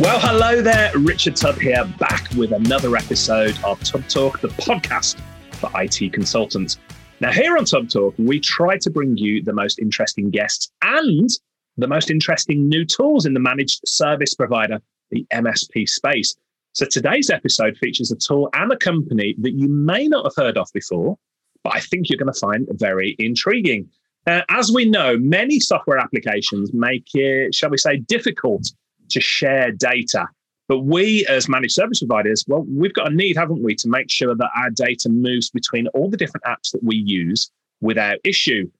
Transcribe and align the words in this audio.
Well, 0.00 0.18
hello 0.18 0.60
there. 0.60 0.90
Richard 0.98 1.36
Tubb 1.36 1.56
here, 1.56 1.84
back 2.00 2.28
with 2.36 2.50
another 2.50 2.96
episode 2.96 3.56
of 3.62 3.80
Tubb 3.84 4.08
Talk, 4.08 4.40
the 4.40 4.48
podcast 4.48 5.20
for 5.52 5.70
IT 5.76 6.12
consultants. 6.12 6.80
Now, 7.20 7.30
here 7.30 7.56
on 7.56 7.64
Tubb 7.64 7.88
Talk, 7.88 8.12
we 8.18 8.40
try 8.40 8.76
to 8.78 8.90
bring 8.90 9.16
you 9.16 9.40
the 9.40 9.52
most 9.52 9.78
interesting 9.78 10.30
guests 10.30 10.68
and 10.82 11.30
the 11.76 11.86
most 11.86 12.10
interesting 12.10 12.68
new 12.68 12.84
tools 12.84 13.24
in 13.24 13.34
the 13.34 13.40
managed 13.40 13.82
service 13.86 14.34
provider, 14.34 14.80
the 15.12 15.24
MSP 15.32 15.88
space. 15.88 16.34
So, 16.72 16.86
today's 16.86 17.30
episode 17.30 17.76
features 17.76 18.10
a 18.10 18.16
tool 18.16 18.50
and 18.52 18.72
a 18.72 18.76
company 18.76 19.36
that 19.38 19.52
you 19.52 19.68
may 19.68 20.08
not 20.08 20.24
have 20.24 20.44
heard 20.44 20.58
of 20.58 20.66
before, 20.74 21.16
but 21.62 21.76
I 21.76 21.78
think 21.78 22.10
you're 22.10 22.18
going 22.18 22.32
to 22.32 22.40
find 22.40 22.66
very 22.72 23.14
intriguing. 23.20 23.88
Uh, 24.26 24.42
as 24.48 24.72
we 24.72 24.90
know, 24.90 25.16
many 25.18 25.60
software 25.60 25.98
applications 25.98 26.74
make 26.74 27.06
it, 27.14 27.54
shall 27.54 27.70
we 27.70 27.78
say, 27.78 27.98
difficult 27.98 28.72
to 29.14 29.20
share 29.20 29.72
data. 29.72 30.28
But 30.68 30.80
we, 30.80 31.26
as 31.26 31.48
managed 31.48 31.74
service 31.74 32.00
providers, 32.00 32.44
well, 32.48 32.64
we've 32.68 32.94
got 32.94 33.10
a 33.10 33.14
need, 33.14 33.36
haven't 33.36 33.62
we, 33.62 33.74
to 33.76 33.88
make 33.88 34.10
sure 34.10 34.34
that 34.34 34.50
our 34.56 34.70
data 34.70 35.08
moves 35.08 35.50
between 35.50 35.88
all 35.88 36.10
the 36.10 36.16
different 36.16 36.44
apps 36.44 36.70
that 36.72 36.82
we 36.82 36.96
use 36.96 37.50
without 37.80 38.18
issue. 38.24 38.70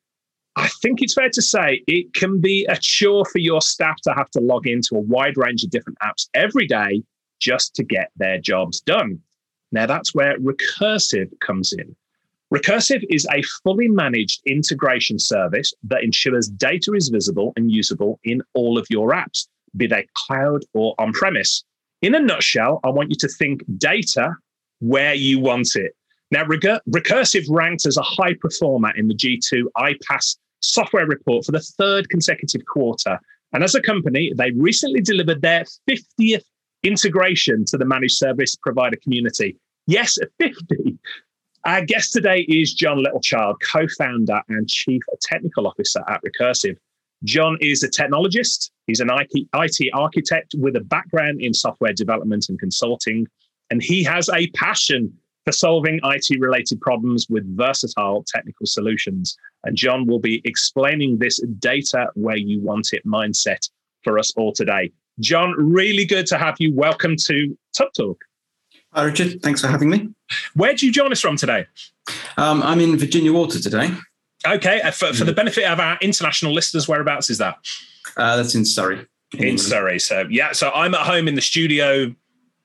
I 0.57 0.69
think 0.69 1.03
it's 1.03 1.15
fair 1.15 1.31
to 1.31 1.43
say 1.43 1.83
it 1.87 2.15
can 2.15 2.41
be 2.41 2.65
a 2.67 2.77
chore 2.77 3.25
for 3.27 3.39
your 3.39 3.61
staff 3.61 4.01
to 4.03 4.15
have 4.15 4.31
to 4.31 4.41
log 4.41 4.67
into 4.67 4.95
a 4.95 5.01
wide 5.01 5.37
range 5.37 5.65
of 5.65 5.71
different 5.71 5.99
apps 5.99 6.29
every 6.33 6.67
day 6.67 7.03
just 7.41 7.75
to 7.75 7.85
get 7.85 8.11
their 8.17 8.39
jobs 8.39 8.81
done. 8.81 9.21
Now, 9.73 9.87
that's 9.87 10.15
where 10.15 10.39
Recursyv 10.39 11.29
comes 11.41 11.73
in. 11.73 11.95
Recursyv 12.55 13.05
is 13.11 13.27
a 13.33 13.43
fully 13.65 13.89
managed 13.89 14.41
integration 14.47 15.19
service 15.19 15.75
that 15.83 16.05
ensures 16.05 16.49
data 16.49 16.93
is 16.93 17.09
visible 17.09 17.53
and 17.57 17.71
usable 17.71 18.21
in 18.23 18.41
all 18.55 18.79
of 18.79 18.87
your 18.89 19.11
apps 19.11 19.49
be 19.77 19.87
they 19.87 20.07
cloud 20.15 20.65
or 20.75 20.95
on 20.99 21.13
premise. 21.13 21.65
In 22.03 22.15
a 22.15 22.21
nutshell, 22.21 22.81
I 22.85 22.91
want 22.91 23.11
you 23.11 23.17
to 23.17 23.29
think 23.29 23.63
data 23.79 24.37
where 24.81 25.15
you 25.15 25.41
want 25.41 25.77
it. 25.77 25.95
Now, 26.31 26.45
Recursyv 26.45 27.47
ranked 27.49 27.87
as 27.87 27.97
a 27.97 28.03
high 28.03 28.35
performer 28.35 28.93
in 28.97 29.09
the 29.09 29.15
G2 29.15 29.65
iPaaS 29.77 30.37
software 30.61 31.07
report 31.07 31.45
for 31.45 31.53
the 31.53 31.61
third 31.61 32.09
consecutive 32.09 32.65
quarter. 32.67 33.19
And 33.53 33.63
as 33.63 33.75
a 33.75 33.81
company, 33.81 34.33
they 34.37 34.51
recently 34.53 35.01
delivered 35.01 35.43
their 35.43 35.65
50th 35.89 36.45
integration 36.83 37.65
to 37.67 37.79
the 37.79 37.85
managed 37.85 38.17
service 38.17 38.57
provider 38.57 38.97
community. 39.03 39.57
Yes, 39.87 40.19
50. 40.41 40.99
Our 41.65 41.85
guest 41.85 42.13
today 42.13 42.41
is 42.41 42.75
Jon 42.75 43.03
Littlechild, 43.03 43.57
co 43.73 43.87
founder 43.97 44.41
and 44.49 44.69
chief 44.69 45.03
technical 45.23 45.67
officer 45.67 46.03
at 46.09 46.21
Recursyv. 46.23 46.77
John 47.25 47.57
is 47.61 47.83
a 47.83 47.89
technologist. 47.89 48.71
He's 48.87 49.01
an 49.01 49.11
IT 49.11 49.91
architect 49.95 50.55
with 50.59 50.77
a 50.77 50.81
background 50.81 51.41
in 51.41 51.55
software 51.55 51.93
development 51.93 52.47
and 52.49 52.59
consulting. 52.59 53.27
And 53.71 53.83
he 53.83 54.05
has 54.05 54.29
a 54.29 54.47
passion 54.49 55.13
for 55.45 55.53
solving 55.53 56.01
IT 56.05 56.39
related 56.39 56.81
problems 56.81 57.27
with 57.29 57.45
versatile 57.57 58.25
technical 58.27 58.67
solutions. 58.67 59.37
And 59.65 59.77
John 59.77 60.07
will 60.07 60.19
be 60.19 60.43
explaining 60.45 61.19
this 61.19 61.41
data 61.59 62.09
where 62.15 62.37
you 62.37 62.61
want 62.61 62.93
it 62.93 63.05
mindset 63.07 63.69
for 64.03 64.19
us 64.19 64.33
all 64.37 64.53
today. 64.53 64.93
John, 65.21 65.55
really 65.57 66.05
good 66.05 66.27
to 66.27 66.39
have 66.39 66.57
you. 66.59 66.75
Welcome 66.75 67.17
to 67.27 67.57
Tubb 67.77 67.89
Talk. 67.97 68.23
Hi, 68.93 69.05
Richard. 69.05 69.43
Thanks 69.43 69.61
for 69.61 69.69
having 69.69 69.91
me. 69.91 70.11
Where 70.55 70.75
do 70.75 70.87
you 70.87 70.93
join 70.93 71.11
us 71.11 71.21
from 71.21 71.37
today? 71.37 71.67
Um, 72.37 72.63
I'm 72.63 72.81
in 72.81 72.97
Virginia 72.99 73.33
Water 73.33 73.61
today. 73.61 73.91
Okay, 74.47 74.81
uh, 74.83 74.91
for, 74.91 75.13
for 75.13 75.25
the 75.25 75.33
mm. 75.33 75.37
benefit 75.37 75.65
of 75.65 75.81
our 75.81 75.99
international 76.01 76.53
listeners, 76.53 76.87
whereabouts 76.87 77.31
is 77.31 77.39
that? 77.39 77.57
Uh, 78.17 78.37
that's 78.37 78.55
in 78.55 78.65
Surrey. 78.65 79.07
In, 79.33 79.45
in 79.45 79.59
Surrey. 79.59 79.99
So, 79.99 80.27
yeah, 80.31 80.53
so 80.53 80.71
I'm 80.71 80.95
at 80.95 81.07
home 81.07 81.29
in 81.29 81.35
the 81.35 81.43
studio 81.43 82.15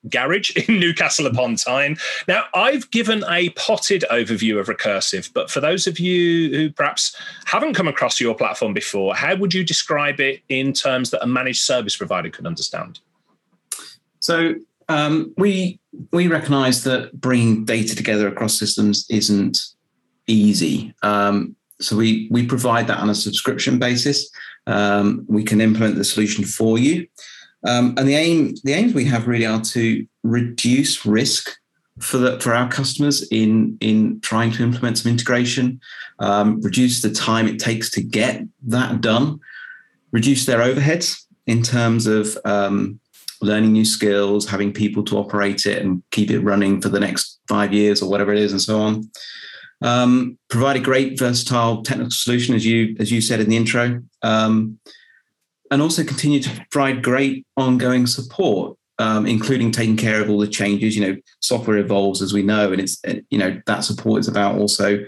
garage 0.08 0.56
in 0.68 0.78
Newcastle 0.78 1.26
upon 1.26 1.56
Tyne. 1.56 1.96
Now, 2.28 2.44
I've 2.54 2.90
given 2.90 3.24
a 3.28 3.50
potted 3.50 4.04
overview 4.10 4.58
of 4.58 4.66
Recursyv, 4.66 5.32
but 5.32 5.50
for 5.50 5.60
those 5.60 5.86
of 5.86 5.98
you 5.98 6.54
who 6.54 6.70
perhaps 6.70 7.16
haven't 7.46 7.74
come 7.74 7.88
across 7.88 8.20
your 8.20 8.34
platform 8.34 8.72
before, 8.72 9.14
how 9.14 9.36
would 9.36 9.54
you 9.54 9.64
describe 9.64 10.20
it 10.20 10.42
in 10.48 10.72
terms 10.72 11.10
that 11.10 11.22
a 11.22 11.26
managed 11.26 11.62
service 11.62 11.96
provider 11.96 12.30
could 12.30 12.46
understand? 12.46 13.00
So, 14.20 14.54
um, 14.88 15.32
we 15.36 15.78
we 16.10 16.26
recognise 16.26 16.82
that 16.84 17.18
bringing 17.20 17.64
data 17.64 17.94
together 17.94 18.26
across 18.26 18.58
systems 18.58 19.06
isn't 19.08 19.58
easy. 20.26 20.94
Um, 21.02 21.56
so 21.80 21.96
we 21.96 22.28
we 22.30 22.46
provide 22.46 22.86
that 22.86 22.98
on 22.98 23.10
a 23.10 23.14
subscription 23.14 23.78
basis. 23.78 24.30
Um, 24.66 25.24
we 25.28 25.42
can 25.42 25.60
implement 25.60 25.96
the 25.96 26.04
solution 26.04 26.44
for 26.44 26.78
you, 26.78 27.06
um, 27.66 27.94
and 27.96 28.06
the 28.08 28.14
aim 28.14 28.54
the 28.64 28.72
aims 28.72 28.94
we 28.94 29.04
have 29.06 29.26
really 29.26 29.46
are 29.46 29.60
to 29.60 30.06
reduce 30.22 31.04
risk 31.04 31.50
for 31.98 32.18
the 32.18 32.40
for 32.40 32.54
our 32.54 32.68
customers 32.68 33.26
in 33.30 33.76
in 33.80 34.20
trying 34.20 34.52
to 34.52 34.62
implement 34.62 34.98
some 34.98 35.10
integration, 35.10 35.80
um, 36.18 36.60
reduce 36.60 37.02
the 37.02 37.10
time 37.10 37.46
it 37.46 37.58
takes 37.58 37.90
to 37.90 38.02
get 38.02 38.42
that 38.66 39.00
done, 39.00 39.40
reduce 40.12 40.46
their 40.46 40.60
overheads 40.60 41.24
in 41.46 41.62
terms 41.62 42.06
of 42.06 42.38
um, 42.44 43.00
learning 43.42 43.72
new 43.72 43.84
skills, 43.84 44.48
having 44.48 44.72
people 44.72 45.02
to 45.04 45.16
operate 45.16 45.66
it 45.66 45.82
and 45.82 46.02
keep 46.10 46.30
it 46.30 46.40
running 46.40 46.80
for 46.80 46.88
the 46.88 47.00
next 47.00 47.40
five 47.48 47.72
years 47.72 48.02
or 48.02 48.10
whatever 48.10 48.32
it 48.32 48.38
is, 48.38 48.52
and 48.52 48.60
so 48.60 48.80
on. 48.80 49.10
Um, 49.82 50.38
provide 50.50 50.76
a 50.76 50.80
great 50.80 51.18
versatile 51.18 51.82
technical 51.82 52.10
solution, 52.10 52.54
as 52.54 52.66
you 52.66 52.96
as 52.98 53.10
you 53.10 53.20
said 53.20 53.40
in 53.40 53.48
the 53.48 53.56
intro, 53.56 54.02
um, 54.22 54.78
and 55.70 55.80
also 55.80 56.04
continue 56.04 56.40
to 56.40 56.66
provide 56.70 57.02
great 57.02 57.46
ongoing 57.56 58.06
support, 58.06 58.76
um, 58.98 59.26
including 59.26 59.70
taking 59.70 59.96
care 59.96 60.20
of 60.20 60.28
all 60.28 60.38
the 60.38 60.46
changes. 60.46 60.96
You 60.96 61.06
know, 61.06 61.16
software 61.40 61.78
evolves 61.78 62.20
as 62.20 62.34
we 62.34 62.42
know, 62.42 62.72
and 62.72 62.80
it's 62.80 63.00
you 63.30 63.38
know 63.38 63.60
that 63.66 63.80
support 63.80 64.20
is 64.20 64.28
about 64.28 64.58
also 64.58 64.98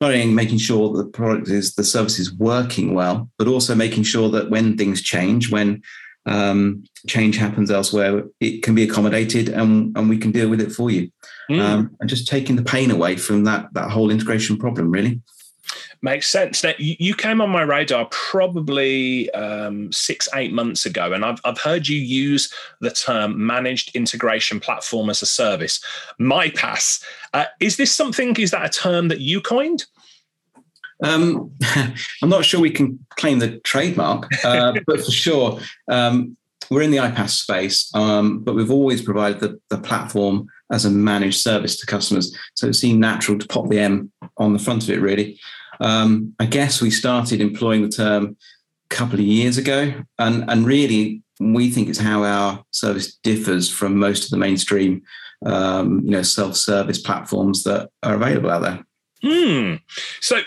not 0.00 0.12
only 0.12 0.26
making 0.26 0.58
sure 0.58 0.92
that 0.92 1.02
the 1.02 1.10
product 1.10 1.48
is 1.48 1.74
the 1.74 1.84
service 1.84 2.18
is 2.18 2.32
working 2.34 2.94
well, 2.94 3.28
but 3.38 3.48
also 3.48 3.74
making 3.74 4.04
sure 4.04 4.28
that 4.30 4.50
when 4.50 4.76
things 4.76 5.02
change, 5.02 5.50
when 5.50 5.82
um, 6.28 6.84
change 7.06 7.36
happens 7.36 7.70
elsewhere, 7.70 8.24
it 8.40 8.62
can 8.62 8.74
be 8.74 8.82
accommodated 8.82 9.48
and, 9.48 9.96
and 9.96 10.08
we 10.08 10.18
can 10.18 10.30
deal 10.30 10.48
with 10.48 10.60
it 10.60 10.72
for 10.72 10.90
you. 10.90 11.10
Mm. 11.50 11.60
Um, 11.60 11.96
and 12.00 12.08
just 12.08 12.28
taking 12.28 12.56
the 12.56 12.62
pain 12.62 12.90
away 12.90 13.16
from 13.16 13.44
that, 13.44 13.72
that 13.72 13.90
whole 13.90 14.10
integration 14.10 14.58
problem, 14.58 14.90
really. 14.90 15.20
Makes 16.00 16.28
sense. 16.28 16.62
Now, 16.62 16.74
you 16.78 17.14
came 17.14 17.40
on 17.40 17.50
my 17.50 17.62
radar 17.62 18.06
probably 18.10 19.28
um, 19.32 19.90
six, 19.90 20.28
eight 20.34 20.52
months 20.52 20.86
ago, 20.86 21.12
and 21.12 21.24
I've, 21.24 21.40
I've 21.44 21.58
heard 21.58 21.88
you 21.88 21.98
use 21.98 22.52
the 22.80 22.90
term 22.90 23.44
managed 23.44 23.96
integration 23.96 24.60
platform 24.60 25.10
as 25.10 25.22
a 25.22 25.26
service, 25.26 25.82
MiPaaS. 26.20 27.02
Uh, 27.34 27.46
is 27.58 27.76
this 27.76 27.92
something, 27.92 28.36
is 28.36 28.52
that 28.52 28.64
a 28.64 28.68
term 28.68 29.08
that 29.08 29.20
you 29.20 29.40
coined? 29.40 29.86
Um, 31.02 31.52
I'm 32.22 32.28
not 32.28 32.44
sure 32.44 32.60
we 32.60 32.70
can 32.70 33.04
claim 33.16 33.38
the 33.38 33.58
trademark, 33.60 34.28
uh, 34.44 34.74
but 34.86 35.04
for 35.04 35.10
sure, 35.10 35.60
um, 35.88 36.36
we're 36.70 36.82
in 36.82 36.90
the 36.90 36.98
iPaaS 36.98 37.30
space, 37.30 37.90
um, 37.94 38.40
but 38.40 38.54
we've 38.54 38.70
always 38.70 39.00
provided 39.00 39.40
the, 39.40 39.60
the, 39.70 39.78
platform 39.78 40.48
as 40.70 40.84
a 40.84 40.90
managed 40.90 41.40
service 41.40 41.78
to 41.80 41.86
customers. 41.86 42.36
So 42.54 42.66
it 42.66 42.74
seemed 42.74 43.00
natural 43.00 43.38
to 43.38 43.46
pop 43.46 43.68
the 43.68 43.78
M 43.78 44.12
on 44.36 44.52
the 44.52 44.58
front 44.58 44.82
of 44.82 44.90
it, 44.90 45.00
really. 45.00 45.40
Um, 45.80 46.34
I 46.38 46.46
guess 46.46 46.82
we 46.82 46.90
started 46.90 47.40
employing 47.40 47.82
the 47.82 47.88
term 47.88 48.36
a 48.90 48.94
couple 48.94 49.14
of 49.14 49.24
years 49.24 49.56
ago, 49.56 49.94
and, 50.18 50.44
and 50.50 50.66
really, 50.66 51.22
we 51.40 51.70
think 51.70 51.88
it's 51.88 51.98
how 51.98 52.24
our 52.24 52.64
service 52.72 53.14
differs 53.22 53.70
from 53.70 53.96
most 53.96 54.24
of 54.24 54.30
the 54.30 54.36
mainstream, 54.36 55.02
um, 55.46 56.00
you 56.04 56.10
know, 56.10 56.22
self-service 56.22 56.98
platforms 56.98 57.62
that 57.64 57.90
are 58.02 58.14
available 58.14 58.50
out 58.50 58.62
there. 58.62 58.84
Hmm. 59.22 59.74
So 60.20 60.40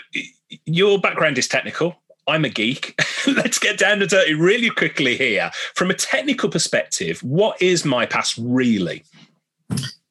your 0.64 0.98
background 1.00 1.38
is 1.38 1.48
technical. 1.48 1.96
I'm 2.26 2.44
a 2.44 2.48
geek. 2.48 3.00
Let's 3.26 3.58
get 3.58 3.78
down 3.78 3.98
to 3.98 4.06
dirty 4.06 4.34
really 4.34 4.70
quickly 4.70 5.16
here. 5.16 5.50
From 5.74 5.90
a 5.90 5.94
technical 5.94 6.48
perspective, 6.48 7.22
what 7.22 7.60
is 7.60 7.82
MiPaaS 7.82 8.38
really? 8.40 9.04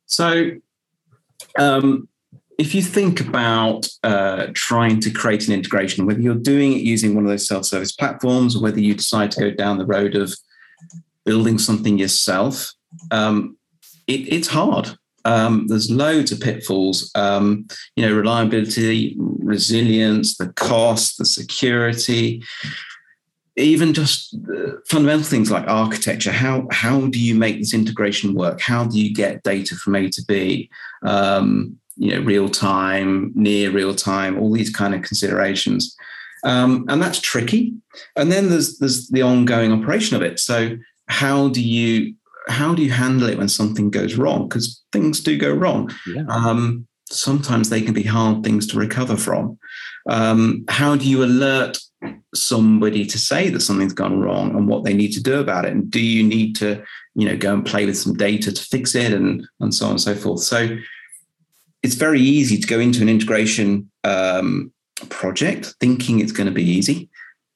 So, 0.06 0.52
um, 1.58 2.08
if 2.58 2.76
you 2.76 2.82
think 2.82 3.22
about 3.22 3.88
uh, 4.04 4.48
trying 4.54 5.00
to 5.00 5.10
create 5.10 5.48
an 5.48 5.54
integration, 5.54 6.06
whether 6.06 6.20
you're 6.20 6.36
doing 6.36 6.74
it 6.74 6.82
using 6.82 7.16
one 7.16 7.24
of 7.24 7.30
those 7.30 7.48
self 7.48 7.66
service 7.66 7.92
platforms 7.92 8.56
or 8.56 8.62
whether 8.62 8.80
you 8.80 8.94
decide 8.94 9.32
to 9.32 9.40
go 9.40 9.52
down 9.52 9.78
the 9.78 9.86
road 9.86 10.16
of 10.16 10.34
building 11.26 11.58
something 11.58 11.98
yourself, 11.98 12.74
um, 13.10 13.58
it, 14.08 14.32
it's 14.32 14.48
hard. 14.48 14.96
Um, 15.26 15.68
there's 15.68 15.92
loads 15.92 16.32
of 16.32 16.40
pitfalls. 16.40 17.12
Um, 17.16 17.68
you 17.96 18.06
know, 18.06 18.16
reliability, 18.16 19.16
resilience, 19.18 20.38
the 20.38 20.50
cost, 20.54 21.18
the 21.18 21.26
security, 21.26 22.44
even 23.58 23.94
just 23.94 24.36
fundamental 24.88 25.24
things 25.24 25.52
like 25.52 25.68
architecture. 25.68 26.32
How 26.32 26.68
how 26.72 27.08
do 27.08 27.20
you 27.20 27.36
make 27.36 27.60
this 27.60 27.74
integration 27.74 28.34
work? 28.34 28.62
How 28.62 28.86
do 28.86 29.00
you 29.00 29.14
get 29.14 29.44
data 29.44 29.76
from 29.76 29.96
A 29.96 30.10
to 30.10 30.24
B? 30.28 30.70
Um, 31.04 31.78
you 31.98 32.16
know, 32.16 32.22
real 32.22 32.50
time, 32.50 33.32
near 33.36 33.70
real 33.72 33.94
time, 33.94 34.40
all 34.40 34.52
these 34.52 34.70
kind 34.70 34.96
of 34.96 35.02
considerations. 35.02 35.96
Um, 36.44 36.86
and 36.88 37.02
that's 37.02 37.20
tricky. 37.20 37.76
And 38.16 38.32
then 38.32 38.50
there's 38.50 38.78
there's 38.80 39.10
the 39.10 39.22
ongoing 39.22 39.72
operation 39.72 40.16
of 40.16 40.22
it. 40.22 40.40
So 40.40 40.78
how 41.08 41.50
do 41.50 41.62
you 41.62 42.16
how 42.48 42.74
do 42.74 42.84
you 42.84 42.92
handle 42.92 43.30
it 43.30 43.38
when 43.38 43.50
something 43.50 43.90
goes 43.90 44.16
wrong? 44.16 44.48
Because 44.48 44.84
things 44.92 45.20
do 45.20 45.38
go 45.38 45.54
wrong. 45.54 45.92
Yeah. 46.08 46.24
Um, 46.28 46.88
sometimes 47.10 47.70
they 47.70 47.82
can 47.82 47.94
be 47.94 48.04
hard 48.04 48.44
things 48.44 48.68
to 48.68 48.80
recover 48.80 49.18
from. 49.18 49.58
Um, 50.10 50.66
how 50.68 50.96
do 50.96 51.08
you 51.08 51.24
alert 51.24 51.78
somebody 52.34 53.06
to 53.06 53.20
say 53.20 53.50
that 53.50 53.60
something's 53.60 53.94
gone 53.94 54.20
wrong 54.20 54.56
and 54.56 54.68
what 54.68 54.84
they 54.84 54.94
need 54.94 55.12
to 55.12 55.22
do 55.22 55.40
about 55.40 55.66
it? 55.66 55.72
And 55.72 55.92
do 55.92 56.02
you 56.02 56.24
need 56.24 56.56
to, 56.58 56.84
you 57.16 57.28
know, 57.28 57.38
go 57.38 57.54
and 57.54 57.66
play 57.66 57.86
with 57.86 57.98
some 57.98 58.14
data 58.14 58.52
to 58.52 58.64
fix 58.64 58.96
it 58.96 59.14
and 59.14 59.46
and 59.60 59.74
so 59.74 59.86
on 59.86 59.92
and 59.92 60.02
so 60.02 60.16
forth? 60.16 60.42
So 60.42 60.78
it's 61.84 61.96
very 61.96 62.22
easy 62.22 62.58
to 62.58 62.68
go 62.68 62.80
into 62.80 63.02
an 63.02 63.10
integration 63.10 63.92
um, 64.04 64.72
project 65.10 65.76
thinking 65.80 66.20
it's 66.20 66.32
going 66.32 66.48
to 66.48 66.54
be 66.54 66.64
easy, 66.64 67.10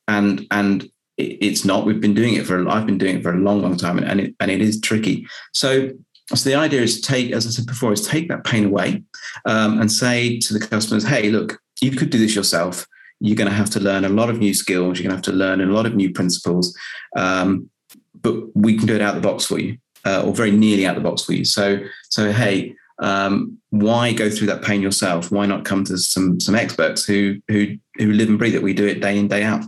and 0.08 0.46
and 0.52 0.90
it's 1.18 1.64
not. 1.64 1.86
We've 1.86 2.02
been 2.02 2.14
doing 2.14 2.36
it 2.36 2.46
for 2.46 2.68
I've 2.68 2.86
been 2.86 2.98
doing 2.98 3.18
it 3.18 3.24
for 3.24 3.34
a 3.34 3.38
long, 3.38 3.62
long 3.62 3.78
time, 3.78 3.98
and 4.00 4.20
it 4.20 4.36
and 4.40 4.52
it 4.52 4.62
is 4.62 4.80
tricky. 4.82 5.28
So 5.54 5.92
so 6.34 6.50
the 6.50 6.56
idea 6.56 6.82
is 6.82 7.00
to 7.00 7.08
take, 7.08 7.32
as 7.32 7.46
I 7.46 7.52
said 7.52 7.68
before, 7.68 7.94
is 7.94 8.06
take 8.06 8.30
that 8.30 8.44
pain 8.44 8.66
away 8.66 9.04
um, 9.46 9.80
and 9.80 9.92
say 9.92 10.40
to 10.40 10.54
the 10.54 10.66
customers, 10.66 11.06
hey, 11.06 11.30
look, 11.30 11.62
you 11.82 11.92
could 11.92 12.10
do 12.10 12.18
this 12.18 12.36
yourself. 12.36 12.88
You're 13.20 13.36
going 13.36 13.50
to 13.50 13.56
have 13.56 13.70
to 13.72 13.80
learn 13.80 14.06
a 14.06 14.10
lot 14.10 14.30
of 14.30 14.40
new 14.40 14.54
skills. 14.54 14.98
You're 14.98 15.08
going 15.08 15.12
to 15.12 15.18
have 15.18 15.36
to 15.36 15.38
learn 15.38 15.62
a 15.62 15.72
lot 15.72 15.86
of 15.86 15.96
new 15.96 16.12
principles, 16.12 16.76
um, 17.16 17.70
but 18.22 18.36
we 18.56 18.78
can 18.78 18.88
do 18.88 18.96
it 18.96 19.02
out 19.02 19.16
the 19.16 19.22
box 19.22 19.46
for 19.46 19.60
you, 19.60 19.78
uh, 20.04 20.24
or 20.26 20.34
very 20.34 20.52
nearly 20.52 20.86
out 20.86 20.96
the 20.96 21.02
box 21.02 21.24
for 21.24 21.34
you. 21.34 21.46
So, 21.46 21.80
so 22.10 22.32
hey, 22.32 22.76
um, 23.00 23.58
why 23.70 24.12
go 24.12 24.30
through 24.30 24.48
that 24.48 24.64
pain 24.64 24.82
yourself? 24.82 25.32
Why 25.32 25.46
not 25.46 25.64
come 25.64 25.84
to 25.86 25.98
some 25.98 26.40
some 26.40 26.56
experts 26.56 27.06
who 27.06 27.38
who 27.48 27.78
who 27.98 28.12
live 28.12 28.30
and 28.30 28.40
breathe 28.40 28.56
it? 28.56 28.64
We 28.64 28.74
do 28.74 28.88
it 28.88 29.02
day 29.02 29.18
in 29.18 29.28
day 29.28 29.44
out. 29.44 29.64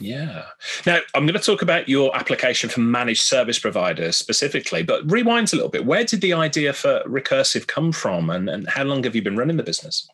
Yeah. 0.00 0.46
Now, 0.86 0.98
I'm 1.14 1.24
going 1.24 1.38
to 1.38 1.44
talk 1.44 1.62
about 1.62 1.88
your 1.88 2.14
application 2.16 2.68
for 2.68 2.80
managed 2.80 3.22
service 3.22 3.58
providers 3.58 4.16
specifically, 4.16 4.82
but 4.82 5.08
rewind 5.10 5.52
a 5.52 5.56
little 5.56 5.70
bit. 5.70 5.86
Where 5.86 6.04
did 6.04 6.20
the 6.20 6.32
idea 6.32 6.72
for 6.72 7.02
Recursyv 7.06 7.68
come 7.68 7.92
from, 7.92 8.28
and, 8.30 8.48
and 8.48 8.68
how 8.68 8.82
long 8.84 9.04
have 9.04 9.14
you 9.14 9.22
been 9.22 9.36
running 9.36 9.56
the 9.56 9.62
business? 9.62 10.08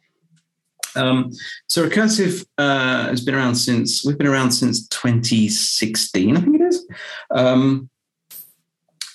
Um, 0.96 1.32
so 1.66 1.88
Recursyv 1.88 2.44
uh, 2.58 3.06
has 3.06 3.24
been 3.24 3.34
around 3.34 3.54
since 3.54 4.04
we've 4.04 4.18
been 4.18 4.26
around 4.26 4.52
since 4.52 4.86
2016, 4.88 6.36
I 6.36 6.40
think 6.40 6.56
it 6.56 6.62
is. 6.62 6.86
Um, 7.30 7.88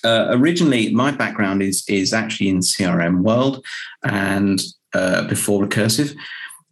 uh, 0.02 0.28
originally, 0.30 0.92
my 0.92 1.10
background 1.10 1.62
is 1.62 1.84
is 1.88 2.12
actually 2.12 2.48
in 2.48 2.58
CRM 2.58 3.22
world, 3.22 3.64
and 4.04 4.60
uh, 4.94 5.26
before 5.26 5.64
Recursyv, 5.64 6.16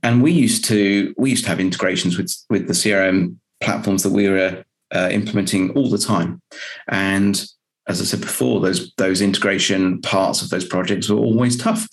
and 0.02 0.22
we 0.22 0.30
used 0.30 0.64
to 0.66 1.14
we 1.16 1.30
used 1.30 1.44
to 1.44 1.50
have 1.50 1.60
integrations 1.60 2.16
with 2.16 2.32
with 2.48 2.68
the 2.68 2.74
CRM 2.74 3.36
platforms 3.64 4.02
that 4.02 4.12
we 4.12 4.28
were 4.28 4.64
uh, 4.94 5.08
implementing 5.10 5.70
all 5.70 5.90
the 5.90 5.98
time. 5.98 6.40
And 6.88 7.44
as 7.88 8.00
I 8.00 8.04
said 8.04 8.20
before, 8.20 8.60
those 8.60 8.92
those 8.96 9.20
integration 9.20 10.00
parts 10.02 10.42
of 10.42 10.50
those 10.50 10.64
projects 10.64 11.08
were 11.08 11.18
always 11.18 11.56
tough 11.56 11.88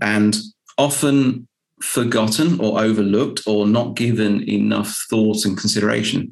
and 0.00 0.36
often 0.78 1.46
forgotten 1.82 2.58
or 2.60 2.80
overlooked 2.80 3.42
or 3.46 3.66
not 3.66 3.96
given 3.96 4.48
enough 4.48 5.06
thought 5.10 5.44
and 5.44 5.58
consideration. 5.58 6.30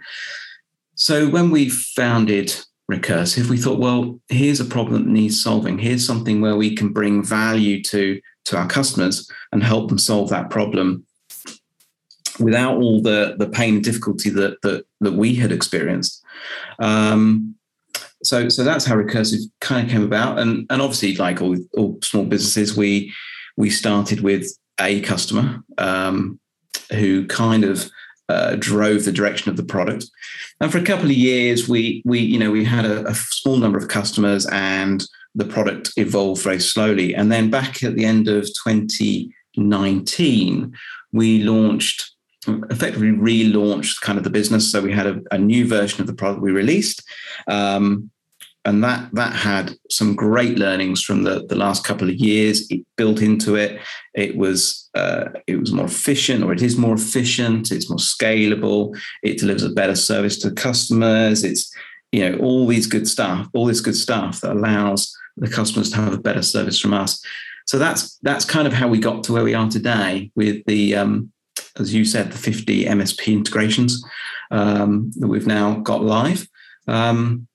So 0.95 1.29
when 1.29 1.51
we 1.51 1.69
founded 1.69 2.55
Recursyv, 2.91 3.49
we 3.49 3.59
thought, 3.59 3.79
well, 3.79 4.21
here's 4.29 4.61
a 4.61 4.65
problem 4.65 5.05
that 5.05 5.11
needs 5.11 5.43
solving. 5.43 5.79
Here's 5.79 6.07
something 6.07 6.41
where 6.41 6.57
we 6.57 6.75
can 6.75 6.93
bring 6.93 7.23
value 7.23 7.83
to 7.85 8.21
to 8.47 8.57
our 8.59 8.69
customers 8.69 9.31
and 9.53 9.63
help 9.63 9.89
them 9.89 9.99
solve 9.99 10.29
that 10.31 10.51
problem 10.51 11.07
without 12.39 12.77
all 12.77 13.01
the 13.01 13.37
the 13.39 13.49
pain 13.49 13.77
and 13.77 13.85
difficulty 13.85 14.31
that 14.31 14.61
that, 14.63 14.85
that 15.01 15.15
we 15.15 15.35
had 15.35 15.53
experienced. 15.53 16.23
Um, 16.79 17.55
so 18.23 18.49
so 18.49 18.65
that's 18.65 18.85
how 18.85 18.97
Recursyv 18.97 19.41
kind 19.61 19.87
of 19.87 19.93
came 19.93 20.03
about, 20.03 20.39
and 20.39 20.67
and 20.71 20.83
obviously, 20.83 21.17
like 21.17 21.41
all 21.41 21.57
all 21.77 21.99
small 22.03 22.25
businesses, 22.25 22.77
we 22.77 23.13
we 23.57 23.71
started 23.71 24.21
with 24.21 24.49
a 24.81 25.01
customer 25.03 25.63
um, 25.79 26.41
who 26.93 27.27
kind 27.27 27.65
of 27.65 27.91
uh, 28.29 28.57
drove 28.59 29.05
the 29.05 29.13
direction 29.13 29.49
of 29.51 29.57
the 29.57 29.63
product. 29.63 30.07
And 30.61 30.73
for 30.73 30.79
a 30.79 30.85
couple 30.85 31.07
of 31.07 31.13
years, 31.13 31.69
we 31.69 32.03
we 32.05 32.19
you 32.21 32.39
know 32.39 32.51
we 32.51 32.65
had 32.65 32.87
a, 32.87 33.07
a, 33.07 33.15
small 33.15 33.59
number 33.59 33.79
of 33.79 33.89
customers, 33.89 34.47
and 34.47 35.05
the 35.35 35.45
product 35.45 35.93
evolved 35.97 36.43
very 36.43 36.61
slowly. 36.61 37.15
And 37.15 37.31
then 37.31 37.51
back 37.51 37.83
at 37.83 37.97
the 37.97 38.05
end 38.05 38.29
of 38.29 38.45
2019, 38.45 40.73
we 41.13 41.43
launched 41.43 42.14
effectively 42.71 43.09
relaunched 43.09 44.01
kind 44.01 44.19
of 44.19 44.25
the 44.25 44.31
business. 44.31 44.71
So 44.71 44.81
we 44.81 44.93
had 44.93 45.07
a, 45.07 45.21
a 45.31 45.39
new 45.39 45.67
version 45.67 46.01
of 46.01 46.07
the 46.07 46.15
product 46.15 46.43
we 46.43 46.53
released. 46.53 47.03
Um, 47.47 48.11
and 48.65 48.83
that 48.83 49.11
that 49.13 49.35
had 49.35 49.75
some 49.91 50.15
great 50.15 50.59
learnings 50.59 51.03
from 51.03 51.23
the, 51.23 51.45
the 51.49 51.55
last 51.55 51.85
couple 51.85 52.09
of 52.09 52.15
years. 52.17 52.67
It 52.71 52.81
built 52.97 53.21
into 53.21 53.57
it. 53.57 53.79
It 54.15 54.37
was 54.37 54.89
uh, 54.95 55.27
it 55.47 55.57
was 55.57 55.73
more 55.73 55.85
efficient, 55.85 56.43
or 56.43 56.53
it 56.53 56.63
is 56.63 56.77
more 56.77 56.95
efficient. 56.95 57.71
It's 57.71 57.91
more 57.91 57.99
scalable. 57.99 58.99
It 59.23 59.39
delivers 59.39 59.65
a 59.65 59.71
better 59.71 59.95
service 59.95 60.39
to 60.39 60.51
customers. 60.51 61.45
It's 61.45 61.71
you 62.11 62.29
know 62.29 62.39
all 62.39 62.67
these 62.67 62.87
good 62.87 63.07
stuff, 63.07 63.49
all 63.53 63.67
this 63.67 63.83
good 63.83 63.97
stuff 63.97 64.41
that 64.41 64.53
allows 64.53 65.15
the 65.37 65.49
customers 65.49 65.91
to 65.91 65.97
have 65.97 66.15
a 66.15 66.19
better 66.19 66.43
service 66.43 66.81
from 66.81 66.95
us. 66.95 67.23
So 67.67 67.79
that's 67.79 68.17
that's 68.23 68.47
kind 68.47 68.67
of 68.67 68.73
how 68.73 68.89
we 68.89 68.99
got 68.99 69.25
to 69.25 69.33
where 69.35 69.45
we 69.45 69.55
are 69.55 69.69
today 69.69 70.31
with 70.35 70.65
the 70.67 70.97
um, 70.97 71.33
as 71.79 71.95
you 71.95 72.05
said, 72.05 72.33
the 72.33 72.39
50 72.39 72.85
MSP 72.85 73.33
integrations 73.33 74.05
um, 74.51 75.11
that 75.17 75.29
we've 75.29 75.47
now 75.47 75.75
got 75.81 76.03
live. 76.03 76.47
Um, 76.87 77.49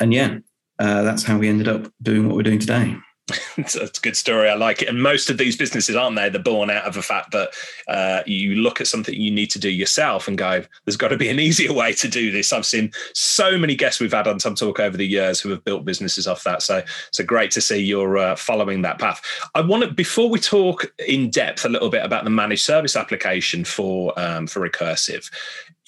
and 0.00 0.12
yeah, 0.12 0.38
uh, 0.78 1.02
that's 1.02 1.22
how 1.22 1.38
we 1.38 1.48
ended 1.48 1.68
up 1.68 1.92
doing 2.02 2.26
what 2.26 2.36
we're 2.36 2.42
doing 2.42 2.58
today. 2.58 2.96
it's, 3.56 3.74
a 3.76 3.88
good 4.00 4.16
story. 4.16 4.48
I 4.48 4.54
like 4.54 4.82
it. 4.82 4.88
And 4.88 5.02
most 5.02 5.30
of 5.30 5.38
these 5.38 5.56
businesses, 5.56 5.96
aren't 5.96 6.16
they? 6.16 6.28
They're 6.28 6.42
born 6.42 6.70
out 6.70 6.84
of 6.84 6.94
the 6.94 7.02
fact 7.02 7.32
that 7.32 7.50
uh, 7.88 8.22
you 8.26 8.56
look 8.56 8.80
at 8.80 8.86
something 8.86 9.14
you 9.14 9.30
need 9.30 9.50
to 9.50 9.58
do 9.58 9.68
yourself 9.68 10.28
and 10.28 10.36
go, 10.36 10.64
there's 10.84 10.96
got 10.96 11.08
to 11.08 11.16
be 11.16 11.28
an 11.28 11.40
easier 11.40 11.72
way 11.72 11.92
to 11.94 12.08
do 12.08 12.30
this. 12.30 12.52
I've 12.52 12.66
seen 12.66 12.92
so 13.14 13.58
many 13.58 13.74
guests 13.74 14.00
we've 14.00 14.12
had 14.12 14.26
on 14.26 14.38
Tubb 14.38 14.56
Talk 14.56 14.80
over 14.80 14.96
the 14.96 15.06
years 15.06 15.40
who 15.40 15.50
have 15.50 15.64
built 15.64 15.84
businesses 15.84 16.26
off 16.26 16.44
that. 16.44 16.62
So, 16.62 16.82
so 17.12 17.24
great 17.24 17.50
to 17.52 17.60
see 17.60 17.78
you're 17.78 18.18
uh, 18.18 18.36
following 18.36 18.82
that 18.82 18.98
path. 18.98 19.22
I 19.54 19.60
want 19.60 19.84
to, 19.84 19.92
before 19.92 20.28
we 20.28 20.38
talk 20.38 20.92
in 21.06 21.30
depth 21.30 21.64
a 21.64 21.68
little 21.68 21.90
bit 21.90 22.04
about 22.04 22.24
the 22.24 22.30
managed 22.30 22.64
service 22.64 22.96
application 22.96 23.64
for 23.64 24.18
um, 24.18 24.46
for 24.46 24.68
Recursyv, 24.68 25.30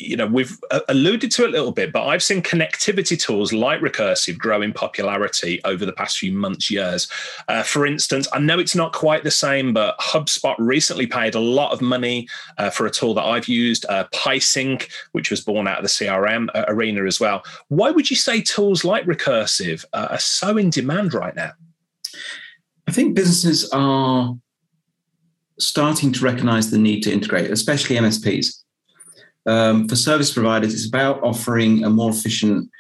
you 0.02 0.16
know 0.16 0.26
we've 0.26 0.58
uh, 0.70 0.80
alluded 0.88 1.30
to 1.30 1.44
it 1.44 1.48
a 1.48 1.52
little 1.52 1.72
bit 1.72 1.92
but 1.92 2.06
i've 2.06 2.22
seen 2.22 2.42
connectivity 2.42 3.18
tools 3.18 3.52
like 3.52 3.80
Recursyv 3.80 4.38
grow 4.38 4.62
in 4.62 4.72
popularity 4.72 5.60
over 5.64 5.84
the 5.86 5.92
past 5.92 6.18
few 6.18 6.32
months 6.32 6.70
years. 6.70 7.08
Uh, 7.48 7.62
for 7.62 7.86
instance 7.86 8.28
i 8.32 8.38
know 8.38 8.58
it's 8.58 8.74
not 8.74 8.92
quite 8.92 9.24
the 9.24 9.30
same 9.30 9.72
but 9.72 9.98
hubspot 9.98 10.56
recently 10.58 11.06
paid 11.06 11.34
a 11.34 11.40
lot 11.40 11.72
of 11.72 11.80
money 11.80 12.28
uh, 12.58 12.70
for 12.70 12.86
a 12.86 12.90
tool 12.90 13.14
that 13.14 13.24
i've 13.24 13.48
used 13.48 13.86
uh, 13.88 14.04
PieSync 14.14 14.88
which 15.12 15.30
was 15.30 15.40
born 15.40 15.66
out 15.66 15.78
of 15.78 15.84
the 15.84 15.88
crm 15.88 16.48
uh, 16.54 16.64
arena 16.68 17.04
as 17.04 17.20
well. 17.20 17.42
Why 17.68 17.90
would 17.90 18.10
you 18.10 18.16
say 18.16 18.40
tools 18.40 18.84
like 18.84 19.04
Recursyv 19.04 19.84
uh, 19.92 20.08
are 20.10 20.18
so 20.18 20.56
in 20.56 20.70
demand 20.70 21.14
right 21.14 21.34
now? 21.34 21.52
I 22.86 22.92
think 22.92 23.14
businesses 23.14 23.68
are 23.72 24.36
starting 25.58 26.12
to 26.12 26.24
recognize 26.24 26.70
the 26.70 26.78
need 26.78 27.02
to 27.02 27.12
integrate 27.12 27.50
especially 27.50 27.94
msps 27.96 28.61
um, 29.46 29.88
for 29.88 29.96
service 29.96 30.32
providers, 30.32 30.74
it's 30.74 30.88
about 30.88 31.22
offering 31.22 31.84
a 31.84 31.90
more 31.90 32.10
efficient, 32.10 32.70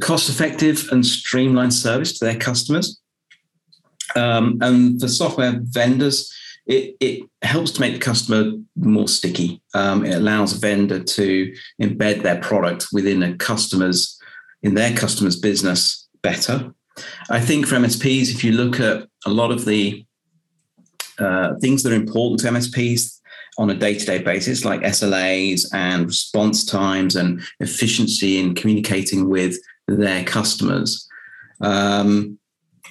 cost 0.00 0.28
effective, 0.28 0.88
and 0.90 1.04
streamlined 1.04 1.74
service 1.74 2.18
to 2.18 2.24
their 2.24 2.36
customers. 2.36 3.00
Um, 4.14 4.58
and 4.60 5.00
for 5.00 5.08
software 5.08 5.60
vendors, 5.62 6.32
it, 6.66 6.96
it, 7.00 7.22
helps 7.42 7.70
to 7.70 7.80
make 7.80 7.92
the 7.92 8.00
customer 8.00 8.50
more 8.74 9.06
sticky. 9.06 9.62
Um, 9.72 10.04
it 10.04 10.16
allows 10.16 10.56
a 10.56 10.58
vendor 10.58 11.00
to 11.00 11.54
embed 11.80 12.22
their 12.22 12.40
product 12.40 12.88
within 12.92 13.22
a 13.22 13.36
customer's 13.36 14.18
in 14.64 14.74
their 14.74 14.92
customer's 14.96 15.36
business 15.38 16.08
better. 16.22 16.72
I 17.30 17.40
think 17.40 17.66
for 17.66 17.76
MSPs, 17.76 18.30
if 18.30 18.42
you 18.42 18.50
look 18.50 18.80
at 18.80 19.06
a 19.24 19.30
lot 19.30 19.52
of 19.52 19.64
the 19.64 20.04
uh, 21.18 21.54
things 21.60 21.82
that 21.82 21.92
are 21.92 21.96
important 21.96 22.40
to 22.40 22.48
MSPs, 22.48 23.15
on 23.58 23.70
a 23.70 23.74
day-to-day 23.74 24.18
basis, 24.18 24.64
like 24.64 24.80
SLAs 24.82 25.66
and 25.72 26.06
response 26.06 26.64
times 26.64 27.16
and 27.16 27.40
efficiency 27.60 28.38
in 28.38 28.54
communicating 28.54 29.28
with 29.28 29.56
their 29.88 30.24
customers. 30.24 31.08
Um, 31.60 32.38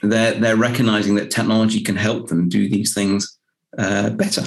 they're 0.02 0.34
they're 0.34 0.56
recognizing 0.56 1.16
that 1.16 1.32
technology 1.32 1.82
can 1.82 1.96
help 1.96 2.28
them 2.28 2.50
do 2.50 2.70
these 2.70 2.94
things 2.94 3.38
uh, 3.78 4.10
better. 4.12 4.44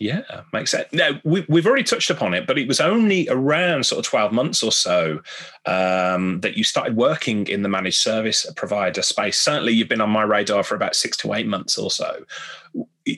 Yeah, 0.00 0.42
makes 0.52 0.72
sense. 0.72 0.88
Now 0.92 1.20
we, 1.24 1.46
we've 1.48 1.66
already 1.66 1.84
touched 1.84 2.10
upon 2.10 2.34
it, 2.34 2.46
but 2.46 2.58
it 2.58 2.66
was 2.66 2.80
only 2.80 3.28
around 3.28 3.86
sort 3.86 4.04
of 4.04 4.10
twelve 4.10 4.32
months 4.32 4.62
or 4.62 4.72
so 4.72 5.20
um, 5.66 6.40
that 6.40 6.56
you 6.56 6.64
started 6.64 6.96
working 6.96 7.46
in 7.46 7.62
the 7.62 7.68
managed 7.68 7.98
service 7.98 8.44
provider 8.56 9.02
space. 9.02 9.38
Certainly, 9.38 9.74
you've 9.74 9.88
been 9.88 10.00
on 10.00 10.10
my 10.10 10.22
radar 10.22 10.64
for 10.64 10.74
about 10.74 10.96
six 10.96 11.16
to 11.18 11.32
eight 11.32 11.46
months 11.46 11.78
or 11.78 11.90
so 11.90 12.24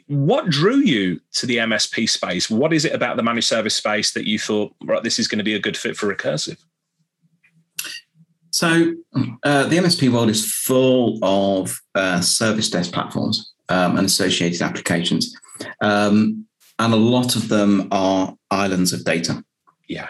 what 0.06 0.48
drew 0.48 0.76
you 0.76 1.20
to 1.34 1.46
the 1.46 1.58
MSP 1.58 2.08
space? 2.08 2.50
What 2.50 2.72
is 2.72 2.84
it 2.84 2.92
about 2.92 3.16
the 3.16 3.22
managed 3.22 3.48
service 3.48 3.74
space 3.74 4.12
that 4.12 4.26
you 4.26 4.38
thought, 4.38 4.74
right, 4.82 5.02
this 5.02 5.18
is 5.18 5.28
going 5.28 5.38
to 5.38 5.44
be 5.44 5.54
a 5.54 5.60
good 5.60 5.76
fit 5.76 5.96
for 5.96 6.12
Recursyv? 6.12 6.58
So 8.50 8.94
uh, 9.44 9.66
the 9.66 9.76
MSP 9.76 10.10
world 10.10 10.30
is 10.30 10.50
full 10.50 11.18
of 11.22 11.78
uh, 11.94 12.20
service 12.20 12.70
desk 12.70 12.92
platforms 12.92 13.52
um, 13.68 13.98
and 13.98 14.06
associated 14.06 14.62
applications, 14.62 15.36
um, 15.82 16.46
and 16.78 16.92
a 16.92 16.96
lot 16.96 17.36
of 17.36 17.48
them 17.48 17.88
are 17.90 18.34
islands 18.50 18.92
of 18.92 19.04
data. 19.04 19.44
Yeah. 19.88 20.08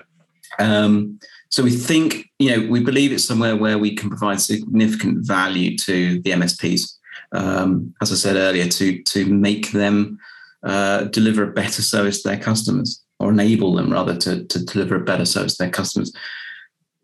Um, 0.58 1.18
so 1.48 1.62
we 1.62 1.70
think, 1.70 2.30
you 2.38 2.50
know, 2.50 2.70
we 2.70 2.80
believe 2.80 3.12
it's 3.12 3.24
somewhere 3.24 3.56
where 3.56 3.78
we 3.78 3.94
can 3.94 4.08
provide 4.08 4.40
significant 4.40 5.26
value 5.26 5.76
to 5.78 6.20
the 6.22 6.30
MSPs. 6.30 6.96
Um, 7.32 7.94
as 8.00 8.12
I 8.12 8.14
said 8.14 8.36
earlier, 8.36 8.68
to 8.68 9.02
to 9.02 9.26
make 9.26 9.72
them 9.72 10.18
uh, 10.62 11.04
deliver 11.04 11.44
a 11.44 11.52
better 11.52 11.82
service 11.82 12.22
to 12.22 12.28
their 12.28 12.38
customers, 12.38 13.02
or 13.18 13.30
enable 13.30 13.74
them 13.74 13.92
rather 13.92 14.16
to 14.16 14.44
to 14.44 14.64
deliver 14.64 14.96
a 14.96 15.04
better 15.04 15.24
service 15.24 15.56
to 15.56 15.64
their 15.64 15.72
customers. 15.72 16.12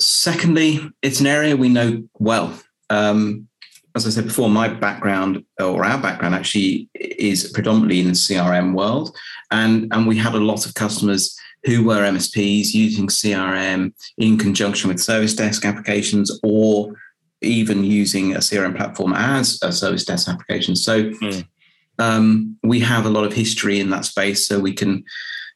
Secondly, 0.00 0.80
it's 1.02 1.20
an 1.20 1.26
area 1.26 1.56
we 1.56 1.68
know 1.68 2.02
well. 2.18 2.58
Um, 2.90 3.48
as 3.94 4.06
I 4.06 4.10
said 4.10 4.24
before, 4.24 4.48
my 4.48 4.68
background 4.68 5.44
or 5.60 5.84
our 5.84 6.00
background 6.00 6.34
actually 6.34 6.88
is 6.94 7.50
predominantly 7.52 8.00
in 8.00 8.06
the 8.06 8.12
CRM 8.12 8.74
world, 8.74 9.14
and 9.50 9.92
and 9.92 10.06
we 10.06 10.16
had 10.16 10.34
a 10.34 10.38
lot 10.38 10.66
of 10.66 10.74
customers 10.74 11.36
who 11.64 11.84
were 11.84 12.02
MSPs 12.02 12.74
using 12.74 13.06
CRM 13.06 13.92
in 14.18 14.38
conjunction 14.38 14.88
with 14.88 15.00
service 15.00 15.34
desk 15.34 15.64
applications 15.64 16.40
or 16.42 16.94
even 17.42 17.84
using 17.84 18.34
a 18.34 18.38
CRM 18.38 18.76
platform 18.76 19.12
as 19.14 19.58
a 19.62 19.72
service 19.72 20.04
desk 20.04 20.28
application. 20.28 20.76
So 20.76 21.10
mm. 21.10 21.46
um, 21.98 22.56
we 22.62 22.80
have 22.80 23.06
a 23.06 23.10
lot 23.10 23.24
of 23.24 23.32
history 23.32 23.80
in 23.80 23.90
that 23.90 24.04
space, 24.04 24.46
so 24.46 24.58
we 24.58 24.72
can, 24.72 25.04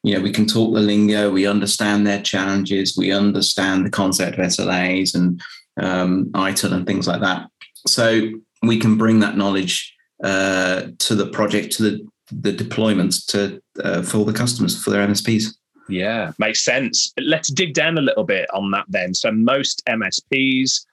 you 0.03 0.15
know, 0.15 0.21
we 0.21 0.33
can 0.33 0.47
talk 0.47 0.75
the 0.75 0.81
lingo, 0.81 1.31
we 1.31 1.47
understand 1.47 2.07
their 2.07 2.23
challenges, 2.23 2.97
we 2.97 3.13
understand 3.13 3.85
the 3.85 3.91
concept 3.91 4.39
of 4.39 4.47
SLAs 4.47 5.15
and 5.15 5.41
um, 5.81 6.27
ITIL 6.33 6.73
and 6.73 6.87
things 6.87 7.07
like 7.07 7.21
that. 7.21 7.49
So 7.87 8.31
we 8.63 8.79
can 8.79 8.97
bring 8.97 9.21
that 9.21 9.37
knowledge 9.37 9.95
uh, 10.25 10.89
to 10.99 11.15
the 11.15 11.27
project, 11.27 11.73
to 11.75 11.83
the 11.83 12.07
the 12.33 12.53
deployments 12.53 13.25
to 13.27 13.63
uh, 13.85 14.03
for 14.03 14.25
the 14.25 14.33
customers 14.33 14.83
for 14.83 14.91
their 14.91 15.07
MSPs. 15.07 15.55
Yeah, 15.89 16.33
makes 16.39 16.65
sense. 16.65 17.13
Let's 17.19 17.51
dig 17.51 17.75
down 17.75 17.99
a 17.99 18.03
little 18.03 18.25
bit 18.25 18.49
on 18.53 18.71
that 18.73 18.87
then. 18.89 19.15
So 19.15 19.31
most 19.31 19.83
MSPs, 19.89 20.85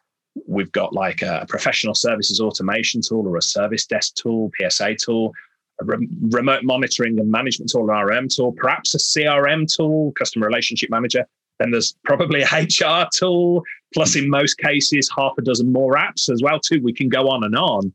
we've 0.48 0.72
got 0.72 0.94
like 0.94 1.22
a 1.22 1.46
professional 1.48 1.96
services 1.96 2.40
automation 2.40 3.02
tool 3.02 3.28
or 3.28 3.38
a 3.38 3.42
service 3.42 3.86
desk 3.86 4.16
tool, 4.16 4.52
PSA 4.60 4.96
tool, 4.96 5.34
a 5.82 5.86
re- 5.86 6.08
remote 6.30 6.64
monitoring 6.64 7.20
and 7.20 7.30
management 7.30 7.72
tool, 7.72 7.90
an 7.90 7.96
RM 7.96 8.28
tool, 8.28 8.52
perhaps 8.54 8.94
a 8.94 8.98
CRM 8.98 9.68
tool, 9.74 10.12
customer 10.14 10.48
relationship 10.48 10.90
manager. 10.90 11.26
Then 11.60 11.72
there's 11.72 11.96
probably 12.04 12.42
a 12.42 12.46
HR 12.48 13.08
tool, 13.14 13.64
plus 13.94 14.16
in 14.16 14.30
most 14.30 14.58
cases 14.58 15.10
half 15.16 15.34
a 15.38 15.42
dozen 15.42 15.72
more 15.72 15.96
apps 15.96 16.30
as 16.32 16.42
well 16.42 16.60
too. 16.60 16.82
We 16.82 16.94
can 16.94 17.10
go 17.10 17.30
on 17.30 17.44
and 17.44 17.56
on. 17.56 17.94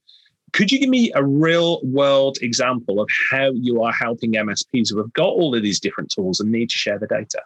Could 0.53 0.73
you 0.73 0.79
give 0.79 0.89
me 0.89 1.13
a 1.15 1.25
real 1.25 1.81
world 1.83 2.39
example 2.41 3.01
of 3.01 3.09
how 3.31 3.51
you 3.53 3.83
are 3.83 3.93
helping 3.93 4.33
MSPs 4.33 4.91
who 4.91 4.99
have 4.99 5.13
got 5.13 5.29
all 5.29 5.55
of 5.55 5.63
these 5.63 5.79
different 5.79 6.11
tools 6.11 6.41
and 6.41 6.51
need 6.51 6.71
to 6.71 6.79
share 6.79 6.99
the 6.99 7.07
data? 7.07 7.43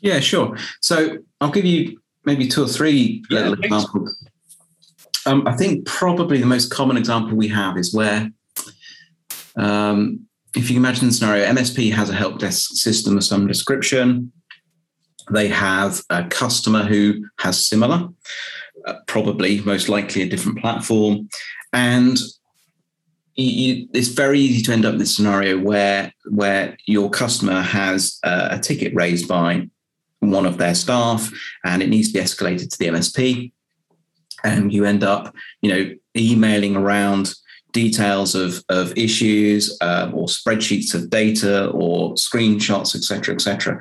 Yeah, 0.00 0.20
sure. 0.20 0.56
So 0.82 1.18
I'll 1.40 1.50
give 1.50 1.64
you 1.64 1.98
maybe 2.24 2.48
two 2.48 2.64
or 2.64 2.68
three 2.68 3.22
yeah, 3.30 3.40
little 3.40 3.64
examples. 3.64 4.24
Um, 5.26 5.46
I 5.46 5.56
think 5.56 5.86
probably 5.86 6.38
the 6.38 6.46
most 6.46 6.70
common 6.70 6.96
example 6.96 7.36
we 7.36 7.48
have 7.48 7.78
is 7.78 7.94
where, 7.94 8.30
um, 9.56 10.26
if 10.54 10.70
you 10.70 10.76
imagine 10.76 11.08
the 11.08 11.14
scenario, 11.14 11.46
MSP 11.46 11.92
has 11.92 12.10
a 12.10 12.14
help 12.14 12.38
desk 12.38 12.72
system 12.74 13.16
of 13.16 13.24
some 13.24 13.46
description. 13.46 14.32
They 15.30 15.48
have 15.48 16.02
a 16.10 16.24
customer 16.24 16.84
who 16.84 17.24
has 17.38 17.66
similar, 17.66 18.08
uh, 18.86 18.94
probably 19.06 19.60
most 19.62 19.88
likely 19.88 20.22
a 20.22 20.28
different 20.28 20.58
platform, 20.58 21.28
and 21.72 22.18
you, 23.36 23.88
it's 23.92 24.08
very 24.08 24.38
easy 24.38 24.62
to 24.62 24.72
end 24.72 24.84
up 24.84 24.92
in 24.92 24.98
this 24.98 25.16
scenario 25.16 25.58
where 25.58 26.12
where 26.30 26.76
your 26.86 27.10
customer 27.10 27.62
has 27.62 28.18
uh, 28.22 28.48
a 28.52 28.58
ticket 28.58 28.94
raised 28.94 29.26
by 29.26 29.68
one 30.30 30.46
of 30.46 30.58
their 30.58 30.74
staff 30.74 31.30
and 31.64 31.82
it 31.82 31.88
needs 31.88 32.08
to 32.08 32.18
be 32.18 32.24
escalated 32.24 32.70
to 32.70 32.78
the 32.78 32.86
MSP 32.86 33.52
and 34.42 34.72
you 34.72 34.84
end 34.84 35.02
up 35.04 35.34
you 35.62 35.70
know 35.70 35.94
emailing 36.16 36.76
around 36.76 37.34
details 37.72 38.36
of, 38.36 38.62
of 38.68 38.96
issues 38.96 39.76
uh, 39.80 40.08
or 40.14 40.26
spreadsheets 40.26 40.94
of 40.94 41.10
data 41.10 41.68
or 41.70 42.14
screenshots 42.14 42.94
etc 42.94 43.34
etc 43.34 43.80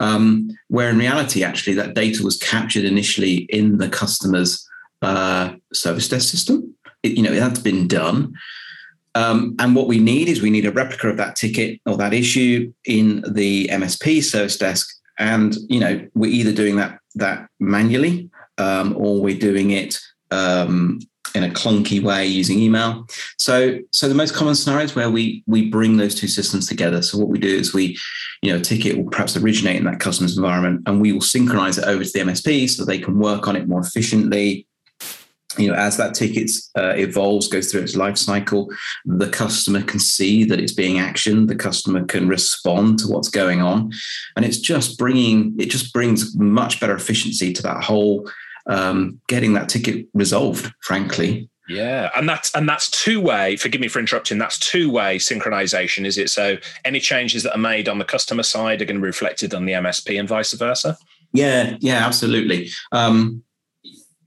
um, 0.00 0.48
where 0.68 0.88
in 0.88 0.98
reality 0.98 1.44
actually 1.44 1.74
that 1.74 1.94
data 1.94 2.22
was 2.22 2.38
captured 2.38 2.84
initially 2.84 3.46
in 3.50 3.76
the 3.76 3.88
customer's 3.88 4.66
uh, 5.02 5.52
service 5.72 6.08
desk 6.08 6.30
system 6.30 6.74
it, 7.04 7.12
you 7.12 7.22
know, 7.22 7.34
that's 7.34 7.60
been 7.60 7.86
done. 7.86 8.34
Um, 9.14 9.54
and 9.60 9.76
what 9.76 9.86
we 9.86 10.00
need 10.00 10.28
is 10.28 10.42
we 10.42 10.50
need 10.50 10.66
a 10.66 10.72
replica 10.72 11.08
of 11.08 11.18
that 11.18 11.36
ticket 11.36 11.80
or 11.86 11.96
that 11.98 12.12
issue 12.12 12.72
in 12.84 13.22
the 13.28 13.68
MSP 13.68 14.24
service 14.24 14.58
desk. 14.58 14.90
And 15.18 15.54
you 15.68 15.80
know, 15.80 16.06
we're 16.14 16.30
either 16.30 16.52
doing 16.52 16.76
that 16.76 16.98
that 17.16 17.48
manually 17.60 18.30
um, 18.58 18.94
or 18.96 19.20
we're 19.20 19.38
doing 19.38 19.70
it 19.70 19.98
um, 20.30 21.00
in 21.34 21.44
a 21.44 21.48
clunky 21.48 22.02
way 22.02 22.26
using 22.26 22.58
email. 22.58 23.06
So, 23.38 23.78
so 23.90 24.08
the 24.08 24.14
most 24.14 24.34
common 24.34 24.54
scenarios 24.54 24.94
where 24.94 25.10
we 25.10 25.42
we 25.46 25.68
bring 25.68 25.96
those 25.96 26.14
two 26.14 26.28
systems 26.28 26.68
together. 26.68 27.02
So 27.02 27.18
what 27.18 27.28
we 27.28 27.38
do 27.38 27.48
is 27.48 27.74
we, 27.74 27.98
you 28.42 28.52
know, 28.52 28.58
a 28.58 28.60
ticket 28.60 28.96
will 28.96 29.10
perhaps 29.10 29.36
originate 29.36 29.76
in 29.76 29.84
that 29.84 30.00
customer's 30.00 30.36
environment, 30.36 30.82
and 30.86 31.00
we 31.00 31.12
will 31.12 31.20
synchronize 31.20 31.78
it 31.78 31.84
over 31.84 32.04
to 32.04 32.10
the 32.12 32.20
MSP 32.20 32.70
so 32.70 32.84
they 32.84 32.98
can 32.98 33.18
work 33.18 33.48
on 33.48 33.56
it 33.56 33.68
more 33.68 33.80
efficiently 33.80 34.66
you 35.58 35.68
know, 35.68 35.74
as 35.74 35.96
that 35.96 36.14
ticket 36.14 36.50
uh, 36.76 36.94
evolves, 36.96 37.48
goes 37.48 37.70
through 37.70 37.82
its 37.82 37.96
life 37.96 38.16
cycle, 38.16 38.68
the 39.04 39.28
customer 39.28 39.82
can 39.82 39.98
see 39.98 40.44
that 40.44 40.60
it's 40.60 40.72
being 40.72 40.96
actioned. 40.96 41.48
The 41.48 41.56
customer 41.56 42.04
can 42.04 42.28
respond 42.28 42.98
to 43.00 43.08
what's 43.08 43.28
going 43.28 43.62
on, 43.62 43.92
and 44.36 44.44
it's 44.44 44.58
just 44.58 44.98
bringing 44.98 45.54
it 45.58 45.70
just 45.70 45.92
brings 45.92 46.34
much 46.36 46.80
better 46.80 46.94
efficiency 46.94 47.52
to 47.52 47.62
that 47.62 47.82
whole 47.82 48.30
um, 48.66 49.20
getting 49.28 49.54
that 49.54 49.68
ticket 49.68 50.06
resolved. 50.14 50.72
Frankly, 50.80 51.48
yeah, 51.68 52.10
and 52.14 52.28
that's 52.28 52.54
and 52.54 52.68
that's 52.68 52.90
two 52.90 53.20
way. 53.20 53.56
Forgive 53.56 53.80
me 53.80 53.88
for 53.88 53.98
interrupting. 53.98 54.38
That's 54.38 54.58
two 54.58 54.90
way 54.90 55.18
synchronization, 55.18 56.04
is 56.04 56.18
it? 56.18 56.30
So 56.30 56.58
any 56.84 57.00
changes 57.00 57.42
that 57.44 57.54
are 57.54 57.58
made 57.58 57.88
on 57.88 57.98
the 57.98 58.04
customer 58.04 58.42
side 58.42 58.82
are 58.82 58.84
going 58.84 58.96
to 58.96 59.02
be 59.02 59.06
reflected 59.06 59.54
on 59.54 59.64
the 59.64 59.72
MSP 59.72 60.18
and 60.18 60.28
vice 60.28 60.52
versa. 60.52 60.98
Yeah, 61.32 61.76
yeah, 61.80 62.06
absolutely. 62.06 62.70
Um, 62.92 63.42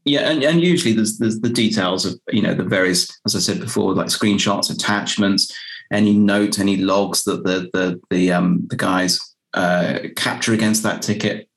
yeah, 0.07 0.29
and, 0.29 0.43
and 0.43 0.61
usually 0.61 0.93
there's, 0.93 1.17
there's 1.17 1.39
the 1.39 1.49
details 1.49 2.05
of 2.05 2.19
you 2.29 2.41
know 2.41 2.53
the 2.53 2.63
various, 2.63 3.09
as 3.25 3.35
I 3.35 3.39
said 3.39 3.59
before, 3.59 3.93
like 3.93 4.07
screenshots, 4.07 4.71
attachments, 4.71 5.53
any 5.91 6.17
note, 6.17 6.59
any 6.59 6.77
logs 6.77 7.23
that 7.25 7.43
the 7.43 7.69
the 7.73 7.99
the 8.09 8.31
um 8.31 8.65
the 8.69 8.75
guys 8.75 9.19
uh, 9.53 9.99
capture 10.15 10.53
against 10.53 10.83
that 10.83 11.01
ticket, 11.01 11.49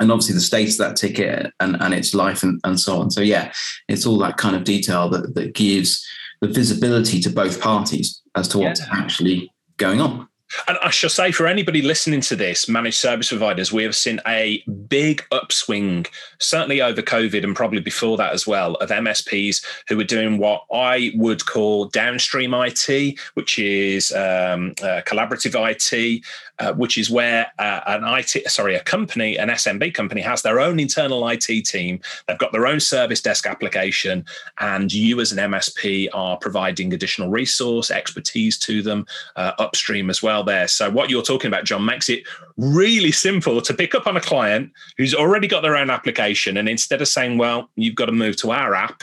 and 0.00 0.10
obviously 0.10 0.34
the 0.34 0.40
status 0.40 0.80
of 0.80 0.88
that 0.88 0.96
ticket 0.96 1.52
and 1.60 1.76
and 1.80 1.94
its 1.94 2.14
life 2.14 2.42
and, 2.42 2.60
and 2.64 2.78
so 2.80 3.00
on. 3.00 3.10
So 3.10 3.20
yeah, 3.20 3.52
it's 3.88 4.06
all 4.06 4.18
that 4.18 4.36
kind 4.36 4.56
of 4.56 4.64
detail 4.64 5.08
that 5.10 5.34
that 5.34 5.54
gives 5.54 6.04
the 6.40 6.48
visibility 6.48 7.20
to 7.20 7.30
both 7.30 7.60
parties 7.60 8.20
as 8.34 8.48
to 8.48 8.58
what's 8.58 8.80
yeah. 8.80 8.88
actually 8.90 9.52
going 9.76 10.00
on. 10.00 10.28
And 10.68 10.78
I 10.82 10.90
shall 10.90 11.10
say 11.10 11.32
for 11.32 11.46
anybody 11.46 11.82
listening 11.82 12.20
to 12.22 12.36
this, 12.36 12.68
managed 12.68 12.98
service 12.98 13.28
providers, 13.28 13.72
we 13.72 13.82
have 13.82 13.96
seen 13.96 14.20
a 14.26 14.62
big 14.88 15.24
upswing, 15.32 16.06
certainly 16.38 16.80
over 16.80 17.02
COVID 17.02 17.42
and 17.42 17.56
probably 17.56 17.80
before 17.80 18.16
that 18.16 18.32
as 18.32 18.46
well, 18.46 18.74
of 18.76 18.90
MSPs 18.90 19.64
who 19.88 19.98
are 19.98 20.04
doing 20.04 20.38
what 20.38 20.64
I 20.72 21.12
would 21.16 21.44
call 21.46 21.86
downstream 21.86 22.54
IT, 22.54 23.18
which 23.34 23.58
is 23.58 24.12
um, 24.12 24.74
uh, 24.82 25.02
collaborative 25.04 25.54
IT, 25.70 26.24
uh, 26.58 26.72
which 26.72 26.98
is 26.98 27.10
where 27.10 27.46
uh, 27.58 27.80
an 27.86 28.02
IT, 28.04 28.50
sorry, 28.50 28.74
a 28.74 28.82
company, 28.82 29.36
an 29.36 29.48
SMB 29.48 29.92
company 29.94 30.20
has 30.20 30.42
their 30.42 30.60
own 30.60 30.80
internal 30.80 31.26
IT 31.28 31.44
team. 31.64 32.00
They've 32.26 32.38
got 32.38 32.52
their 32.52 32.66
own 32.66 32.80
service 32.80 33.20
desk 33.20 33.46
application, 33.46 34.24
and 34.58 34.92
you 34.92 35.20
as 35.20 35.32
an 35.32 35.50
MSP 35.50 36.08
are 36.12 36.36
providing 36.36 36.92
additional 36.92 37.28
resource, 37.28 37.90
expertise 37.90 38.58
to 38.60 38.82
them 38.82 39.06
uh, 39.36 39.52
upstream 39.58 40.10
as 40.10 40.22
well 40.22 40.42
there. 40.42 40.68
So 40.68 40.90
what 40.90 41.10
you're 41.10 41.22
talking 41.22 41.48
about, 41.48 41.64
John, 41.64 41.84
makes 41.84 42.08
it 42.08 42.22
really 42.56 43.12
simple 43.12 43.60
to 43.60 43.74
pick 43.74 43.94
up 43.94 44.06
on 44.06 44.16
a 44.16 44.20
client 44.20 44.72
who's 44.96 45.14
already 45.14 45.48
got 45.48 45.62
their 45.62 45.76
own 45.76 45.90
application. 45.90 46.56
And 46.56 46.68
instead 46.68 47.02
of 47.02 47.08
saying, 47.08 47.38
well, 47.38 47.68
you've 47.76 47.94
got 47.94 48.06
to 48.06 48.12
move 48.12 48.36
to 48.38 48.52
our 48.52 48.74
app, 48.74 49.02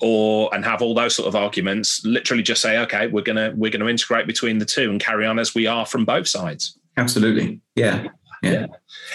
or 0.00 0.48
and 0.54 0.64
have 0.64 0.80
all 0.80 0.94
those 0.94 1.14
sort 1.14 1.26
of 1.26 1.34
arguments 1.34 2.04
literally 2.04 2.42
just 2.42 2.62
say 2.62 2.78
okay 2.78 3.08
we're 3.08 3.22
gonna 3.22 3.52
we're 3.56 3.70
gonna 3.70 3.88
integrate 3.88 4.26
between 4.26 4.58
the 4.58 4.64
two 4.64 4.90
and 4.90 5.00
carry 5.00 5.26
on 5.26 5.38
as 5.38 5.54
we 5.54 5.66
are 5.66 5.84
from 5.84 6.04
both 6.04 6.28
sides 6.28 6.77
Absolutely. 6.98 7.60
Yeah. 7.76 8.08
Yeah. 8.42 8.52
yeah. 8.52 8.66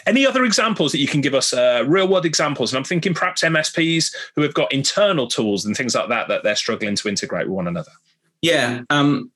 Any 0.05 0.25
other 0.25 0.43
examples 0.43 0.91
that 0.91 0.99
you 0.99 1.07
can 1.07 1.21
give 1.21 1.33
us, 1.33 1.53
uh, 1.53 1.83
real 1.87 2.07
world 2.07 2.25
examples? 2.25 2.71
And 2.71 2.77
I'm 2.77 2.83
thinking 2.83 3.13
perhaps 3.13 3.43
MSPs 3.43 4.13
who 4.35 4.41
have 4.41 4.53
got 4.53 4.71
internal 4.71 5.27
tools 5.27 5.65
and 5.65 5.75
things 5.75 5.95
like 5.95 6.09
that 6.09 6.27
that 6.29 6.43
they're 6.43 6.55
struggling 6.55 6.95
to 6.95 7.09
integrate 7.09 7.47
with 7.47 7.55
one 7.55 7.67
another. 7.67 7.91
Yeah, 8.41 8.81
um, 8.89 9.31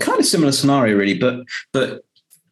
kind 0.00 0.18
of 0.18 0.24
similar 0.24 0.52
scenario 0.52 0.96
really, 0.96 1.18
but 1.18 1.40
but 1.72 2.02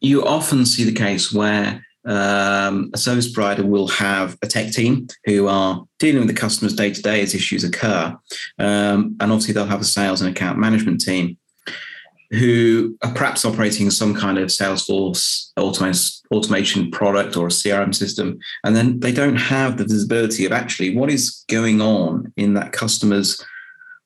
you 0.01 0.23
often 0.23 0.65
see 0.65 0.83
the 0.83 0.91
case 0.91 1.33
where 1.33 1.83
um, 2.05 2.91
a 2.93 2.97
service 2.97 3.31
provider 3.31 3.65
will 3.65 3.87
have 3.87 4.37
a 4.43 4.47
tech 4.47 4.71
team 4.71 5.07
who 5.25 5.47
are 5.47 5.83
dealing 5.99 6.19
with 6.19 6.27
the 6.27 6.39
customers 6.39 6.75
day 6.75 6.93
to 6.93 7.01
day 7.01 7.21
as 7.21 7.33
issues 7.33 7.63
occur. 7.63 8.15
Um, 8.59 9.17
and 9.19 9.31
obviously, 9.31 9.53
they'll 9.53 9.65
have 9.65 9.81
a 9.81 9.85
sales 9.85 10.21
and 10.21 10.29
account 10.29 10.59
management 10.59 11.01
team 11.01 11.37
who 12.31 12.97
are 13.03 13.11
perhaps 13.13 13.45
operating 13.45 13.89
some 13.89 14.13
kind 14.13 14.37
of 14.37 14.49
Salesforce 14.49 15.51
automation 15.57 16.91
product 16.91 17.37
or 17.37 17.47
a 17.47 17.49
CRM 17.49 17.95
system. 17.95 18.37
And 18.63 18.75
then 18.75 18.99
they 18.99 19.13
don't 19.13 19.37
have 19.37 19.77
the 19.77 19.85
visibility 19.85 20.45
of 20.45 20.51
actually 20.51 20.95
what 20.95 21.09
is 21.09 21.45
going 21.47 21.81
on 21.81 22.33
in 22.35 22.53
that 22.55 22.73
customer's 22.73 23.41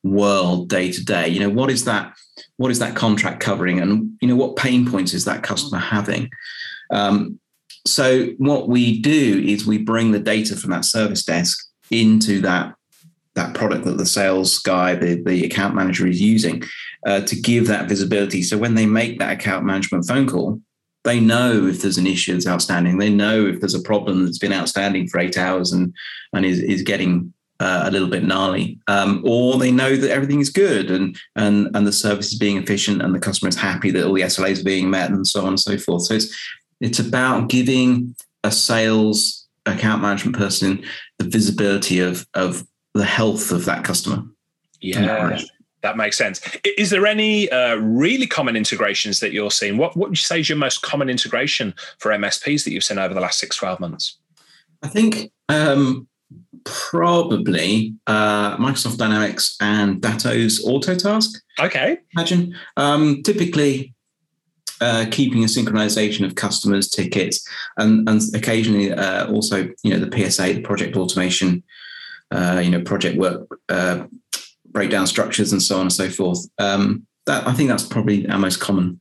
world 0.04 0.68
day 0.68 0.92
to 0.92 1.04
day. 1.04 1.28
You 1.28 1.40
know, 1.40 1.50
what 1.50 1.70
is 1.70 1.84
that? 1.84 2.14
What 2.56 2.70
is 2.70 2.78
that 2.78 2.94
contract 2.94 3.40
covering? 3.40 3.80
And, 3.80 4.16
you 4.20 4.28
know, 4.28 4.36
what 4.36 4.56
pain 4.56 4.88
points 4.88 5.14
is 5.14 5.24
that 5.24 5.42
customer 5.42 5.78
having? 5.78 6.30
Um, 6.92 7.40
so 7.84 8.26
what 8.38 8.68
we 8.68 9.00
do 9.00 9.42
is 9.44 9.66
we 9.66 9.78
bring 9.78 10.12
the 10.12 10.20
data 10.20 10.56
from 10.56 10.70
that 10.70 10.84
service 10.84 11.24
desk 11.24 11.58
into 11.90 12.40
that 12.42 12.74
that 13.34 13.54
product 13.54 13.86
that 13.86 13.96
the 13.96 14.04
sales 14.04 14.58
guy, 14.58 14.94
the, 14.94 15.22
the 15.24 15.46
account 15.46 15.74
manager 15.74 16.06
is 16.06 16.20
using 16.20 16.62
uh, 17.06 17.20
to 17.20 17.40
give 17.40 17.66
that 17.66 17.88
visibility. 17.88 18.42
So 18.42 18.58
when 18.58 18.74
they 18.74 18.86
make 18.86 19.18
that 19.18 19.32
account 19.32 19.64
management 19.64 20.06
phone 20.06 20.28
call, 20.28 20.60
they 21.04 21.18
know 21.18 21.66
if 21.66 21.82
there's 21.82 21.98
an 21.98 22.06
issue 22.06 22.32
that's 22.32 22.46
outstanding. 22.46 22.98
They 22.98 23.10
know 23.10 23.46
if 23.46 23.60
there's 23.60 23.74
a 23.74 23.82
problem 23.82 24.24
that's 24.24 24.38
been 24.38 24.52
outstanding 24.52 25.08
for 25.08 25.18
eight 25.18 25.36
hours 25.36 25.72
and 25.72 25.92
and 26.32 26.44
is, 26.44 26.60
is 26.60 26.82
getting 26.82 27.32
uh, 27.60 27.82
a 27.84 27.90
little 27.90 28.08
bit 28.08 28.24
gnarly, 28.24 28.78
um, 28.88 29.22
or 29.24 29.58
they 29.58 29.70
know 29.70 29.96
that 29.96 30.10
everything 30.10 30.40
is 30.40 30.50
good 30.50 30.90
and 30.90 31.16
and 31.36 31.68
and 31.74 31.86
the 31.86 31.92
service 31.92 32.32
is 32.32 32.38
being 32.38 32.56
efficient 32.56 33.02
and 33.02 33.14
the 33.14 33.20
customer 33.20 33.48
is 33.48 33.56
happy 33.56 33.90
that 33.90 34.06
all 34.06 34.14
the 34.14 34.22
SLAs 34.22 34.60
are 34.60 34.64
being 34.64 34.90
met 34.90 35.10
and 35.10 35.26
so 35.26 35.42
on 35.42 35.48
and 35.48 35.60
so 35.60 35.76
forth. 35.76 36.02
So 36.02 36.14
it's 36.14 36.36
it's 36.80 36.98
about 36.98 37.48
giving 37.48 38.14
a 38.44 38.50
sales 38.50 39.46
account 39.66 40.02
management 40.02 40.36
person 40.36 40.84
the 41.18 41.24
visibility 41.24 42.00
of 42.00 42.26
of 42.34 42.64
the 42.94 43.04
health 43.04 43.50
of 43.50 43.64
that 43.64 43.84
customer. 43.84 44.22
Yeah. 44.80 45.38
That 45.82 45.96
makes 45.96 46.16
sense. 46.16 46.40
Is 46.78 46.90
there 46.90 47.06
any 47.06 47.50
uh, 47.50 47.76
really 47.76 48.26
common 48.26 48.56
integrations 48.56 49.20
that 49.20 49.32
you're 49.32 49.50
seeing? 49.50 49.76
What, 49.76 49.96
what 49.96 50.10
would 50.10 50.18
you 50.18 50.24
say 50.24 50.40
is 50.40 50.48
your 50.48 50.58
most 50.58 50.82
common 50.82 51.10
integration 51.10 51.74
for 51.98 52.12
MSPs 52.12 52.64
that 52.64 52.72
you've 52.72 52.84
seen 52.84 52.98
over 52.98 53.12
the 53.12 53.20
last 53.20 53.38
six, 53.38 53.56
12 53.56 53.80
months? 53.80 54.18
I 54.82 54.88
think 54.88 55.32
um, 55.48 56.06
probably 56.64 57.94
uh, 58.06 58.56
Microsoft 58.58 58.98
Dynamics 58.98 59.56
and 59.60 60.00
Datto's 60.00 60.64
Autotask. 60.64 61.30
Okay. 61.58 61.98
Imagine. 62.16 62.54
Um, 62.76 63.22
typically, 63.24 63.92
uh, 64.80 65.06
keeping 65.10 65.44
a 65.44 65.46
synchronization 65.46 66.24
of 66.24 66.34
customers' 66.34 66.88
tickets, 66.88 67.46
and, 67.76 68.08
and 68.08 68.20
occasionally 68.34 68.92
uh, 68.92 69.30
also, 69.30 69.68
you 69.84 69.90
know, 69.96 69.98
the 69.98 70.30
PSA, 70.30 70.54
the 70.54 70.60
project 70.62 70.96
automation, 70.96 71.62
uh, 72.32 72.60
you 72.62 72.70
know, 72.70 72.80
project 72.82 73.16
work 73.16 73.46
uh, 74.72 74.78
breakdown 74.78 75.06
structures, 75.06 75.52
and 75.52 75.62
so 75.62 75.76
on 75.76 75.82
and 75.82 75.92
so 75.92 76.08
forth. 76.08 76.46
Um, 76.58 77.06
that 77.26 77.46
I 77.46 77.52
think 77.52 77.68
that's 77.68 77.84
probably 77.84 78.28
our 78.28 78.38
most 78.38 78.60
common 78.60 79.00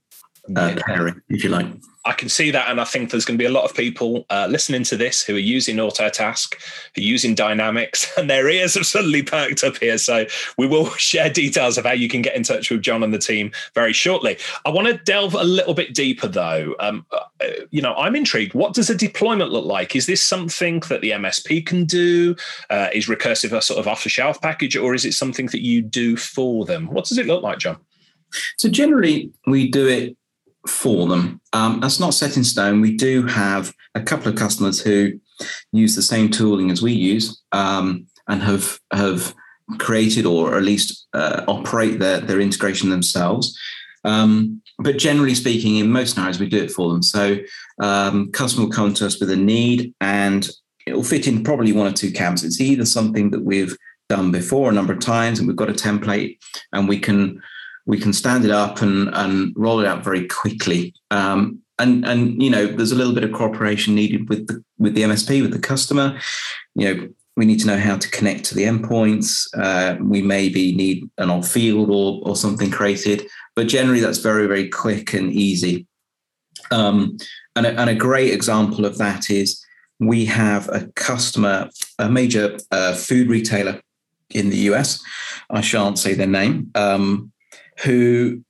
uh, 0.56 0.76
pairing, 0.86 1.22
if 1.30 1.44
you 1.44 1.50
like. 1.50 1.68
I 2.04 2.14
can 2.14 2.30
see 2.30 2.50
that, 2.50 2.68
and 2.70 2.82
I 2.82 2.84
think 2.84 3.12
there's 3.12 3.26
going 3.26 3.38
to 3.38 3.42
be 3.42 3.48
a 3.48 3.52
lot 3.52 3.64
of 3.64 3.76
people 3.76 4.26
uh, 4.32 4.48
listening 4.50 4.84
to 4.86 4.98
this 4.98 5.24
who 5.24 5.36
are 5.36 5.40
using 5.40 5.78
Autotask, 5.78 6.56
who 6.96 7.02
are 7.02 7.04
using 7.04 7.36
Dynamics, 7.36 8.12
and 8.18 8.30
their 8.30 8.50
ears 8.50 8.74
have 8.74 8.88
suddenly 8.88 9.22
perked 9.22 9.64
up 9.64 9.78
here. 9.78 9.98
So 10.00 10.26
we 10.58 10.66
will 10.66 10.90
share 10.96 11.30
details 11.30 11.78
of 11.78 11.86
how 11.86 11.92
you 11.92 12.10
can 12.10 12.24
get 12.24 12.36
in 12.36 12.44
touch 12.44 12.72
with 12.72 12.82
John 12.82 13.04
and 13.04 13.14
the 13.14 13.20
team 13.20 13.52
very 13.76 13.94
shortly. 13.94 14.38
I 14.66 14.70
want 14.70 14.88
to 14.88 14.98
delve 14.98 15.36
a 15.36 15.44
little 15.44 15.76
bit 15.76 15.94
deeper, 15.94 16.28
though. 16.28 16.76
Um, 16.80 17.06
uh, 17.12 17.20
you 17.70 17.82
know, 17.84 17.94
I'm 17.94 18.16
intrigued. 18.16 18.56
What 18.56 18.74
does 18.74 18.90
a 18.90 18.96
deployment 18.96 19.52
look 19.52 19.66
like? 19.66 19.96
Is 19.96 20.08
this 20.08 20.22
something 20.22 20.80
that 20.90 21.02
the 21.02 21.12
MSP 21.12 21.66
can 21.66 21.86
do? 21.86 22.36
Uh, 22.72 22.90
is 22.94 23.08
Recursyv 23.08 23.56
a 23.56 23.62
sort 23.62 23.80
of 23.80 23.88
off-the-shelf 23.88 24.42
package, 24.42 24.76
or 24.76 24.96
is 24.96 25.06
it 25.06 25.14
something 25.14 25.46
that 25.48 25.64
you 25.64 25.84
do 25.84 26.18
for 26.18 26.66
them? 26.66 26.88
What 26.88 27.06
does 27.06 27.20
it 27.20 27.28
look 27.28 27.44
like, 27.44 27.60
John? 27.60 27.78
So 28.58 28.70
generally, 28.70 29.32
we 29.46 29.70
do 29.70 29.88
it 29.88 30.18
for 30.68 31.08
them. 31.08 31.42
Um, 31.54 31.80
that's 31.80 32.00
not 32.00 32.14
set 32.14 32.38
in 32.38 32.44
stone. 32.44 32.82
We 32.82 32.96
do 32.96 33.26
have 33.26 33.74
a 33.96 34.02
couple 34.02 34.28
of 34.28 34.38
customers 34.38 34.80
who 34.80 35.20
use 35.72 35.96
the 35.96 36.02
same 36.02 36.30
tooling 36.30 36.72
as 36.72 36.82
we 36.82 36.94
use 36.94 37.42
um, 37.52 38.06
and 38.28 38.42
have 38.42 38.80
have 38.94 39.34
created 39.78 40.26
or 40.26 40.58
at 40.58 40.64
least 40.64 41.08
uh, 41.14 41.44
operate 41.48 42.00
their, 42.00 42.20
their 42.20 42.42
integration 42.42 42.90
themselves. 42.90 43.58
Um, 44.04 44.62
but 44.80 44.98
generally 44.98 45.36
speaking, 45.36 45.78
in 45.78 45.92
most 45.92 46.14
scenarios, 46.14 46.40
we 46.40 46.50
do 46.50 46.64
it 46.64 46.72
for 46.72 46.92
them. 46.92 47.04
So 47.04 47.38
um, 47.80 48.32
customer 48.32 48.66
will 48.66 48.72
come 48.72 48.94
to 48.96 49.06
us 49.06 49.20
with 49.20 49.30
a 49.30 49.36
need 49.36 49.94
and 50.02 50.50
it 50.88 50.94
will 50.94 51.04
fit 51.04 51.28
in 51.28 51.44
probably 51.44 51.72
one 51.72 51.88
or 51.88 51.94
two 51.94 52.12
camps. 52.12 52.44
It's 52.44 52.60
either 52.60 52.86
something 52.86 53.30
that 53.32 53.44
we've 53.44 53.78
done 54.10 54.32
before 54.32 54.70
a 54.70 54.74
number 54.74 54.92
of 54.92 55.00
times 55.00 55.40
and 55.40 55.48
we've 55.48 55.56
got 55.56 55.70
a 55.70 55.74
template 55.74 56.38
and 56.74 56.90
we 56.90 57.00
can 57.00 57.42
we 57.86 58.00
can 58.00 58.14
stand 58.14 58.46
it 58.46 58.52
up 58.52 58.82
and, 58.82 59.10
and 59.14 59.54
roll 59.56 59.80
it 59.80 59.88
out 59.88 60.04
very 60.04 60.28
quickly. 60.28 60.94
Um, 61.10 61.60
and 61.80 62.06
and 62.06 62.42
you 62.42 62.50
know, 62.50 62.68
there's 62.68 62.92
a 62.92 62.96
little 62.96 63.14
bit 63.14 63.24
of 63.24 63.32
cooperation 63.32 63.96
needed 63.96 64.30
with 64.30 64.48
the 64.48 64.64
with 64.78 64.94
the 64.94 65.02
MSP 65.02 65.42
with 65.42 65.52
the 65.52 65.60
customer. 65.60 66.20
You 66.76 66.94
know, 66.94 67.10
we 67.36 67.46
need 67.46 67.60
to 67.62 67.68
know 67.68 67.78
how 67.78 67.98
to 67.98 68.10
connect 68.12 68.46
to 68.46 68.56
the 68.56 68.64
endpoints. 68.64 69.48
Uh, 69.58 69.98
we 70.00 70.22
maybe 70.22 70.76
need 70.76 71.10
an 71.18 71.30
off 71.30 71.48
field 71.48 71.90
or 71.90 72.22
or 72.24 72.36
something 72.36 72.70
created, 72.70 73.28
but 73.56 73.68
generally 73.68 74.00
that's 74.00 74.20
very 74.20 74.48
very 74.48 74.70
quick 74.70 75.14
and 75.14 75.32
easy. 75.32 75.88
Um, 76.70 77.18
and, 77.56 77.66
a, 77.66 77.80
and 77.80 77.90
a 77.90 77.96
great 77.96 78.34
example 78.34 78.86
of 78.86 78.98
that 78.98 79.30
is 79.30 79.64
we 80.00 80.26
have 80.26 80.70
a 80.70 80.88
customer, 80.96 81.70
a 82.00 82.10
major 82.10 82.58
uh, 82.72 82.94
food 82.94 83.28
retailer 83.28 83.82
in 84.30 84.50
the 84.50 84.58
US. 84.72 85.02
I 85.50 85.62
shan't 85.62 86.00
say 86.00 86.14
their 86.14 86.28
name, 86.28 86.72
um, 86.76 87.32
who 87.84 88.42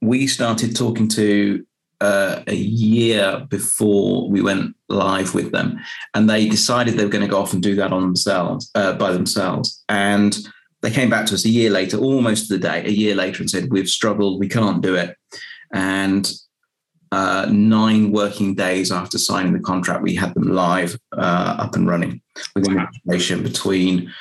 we 0.00 0.26
started 0.26 0.76
talking 0.76 1.08
to 1.08 1.64
uh, 2.00 2.42
a 2.46 2.54
year 2.54 3.46
before 3.48 4.28
we 4.28 4.42
went 4.42 4.74
live 4.88 5.34
with 5.34 5.52
them, 5.52 5.80
and 6.14 6.28
they 6.28 6.48
decided 6.48 6.94
they 6.94 7.04
were 7.04 7.10
going 7.10 7.24
to 7.24 7.30
go 7.30 7.40
off 7.40 7.52
and 7.52 7.62
do 7.62 7.74
that 7.76 7.92
on 7.92 8.02
themselves 8.02 8.70
uh, 8.74 8.94
by 8.94 9.12
themselves. 9.12 9.82
And 9.88 10.36
they 10.82 10.90
came 10.90 11.08
back 11.08 11.26
to 11.26 11.34
us 11.34 11.44
a 11.44 11.48
year 11.50 11.70
later, 11.70 11.96
almost 11.96 12.48
the 12.48 12.58
day, 12.58 12.84
a 12.84 12.90
year 12.90 13.14
later, 13.14 13.40
and 13.42 13.48
said, 13.48 13.70
"We've 13.70 13.88
struggled, 13.88 14.40
we 14.40 14.48
can't 14.48 14.82
do 14.82 14.94
it." 14.94 15.16
And 15.72 16.30
uh, 17.10 17.46
nine 17.50 18.10
working 18.10 18.54
days 18.54 18.90
after 18.90 19.18
signing 19.18 19.52
the 19.52 19.60
contract, 19.60 20.02
we 20.02 20.14
had 20.14 20.34
them 20.34 20.52
live, 20.52 20.98
uh, 21.16 21.56
up 21.58 21.76
and 21.76 21.88
running 21.88 22.20
with 22.54 22.66
wow. 22.66 22.88
integration 22.88 23.42
between 23.42 24.12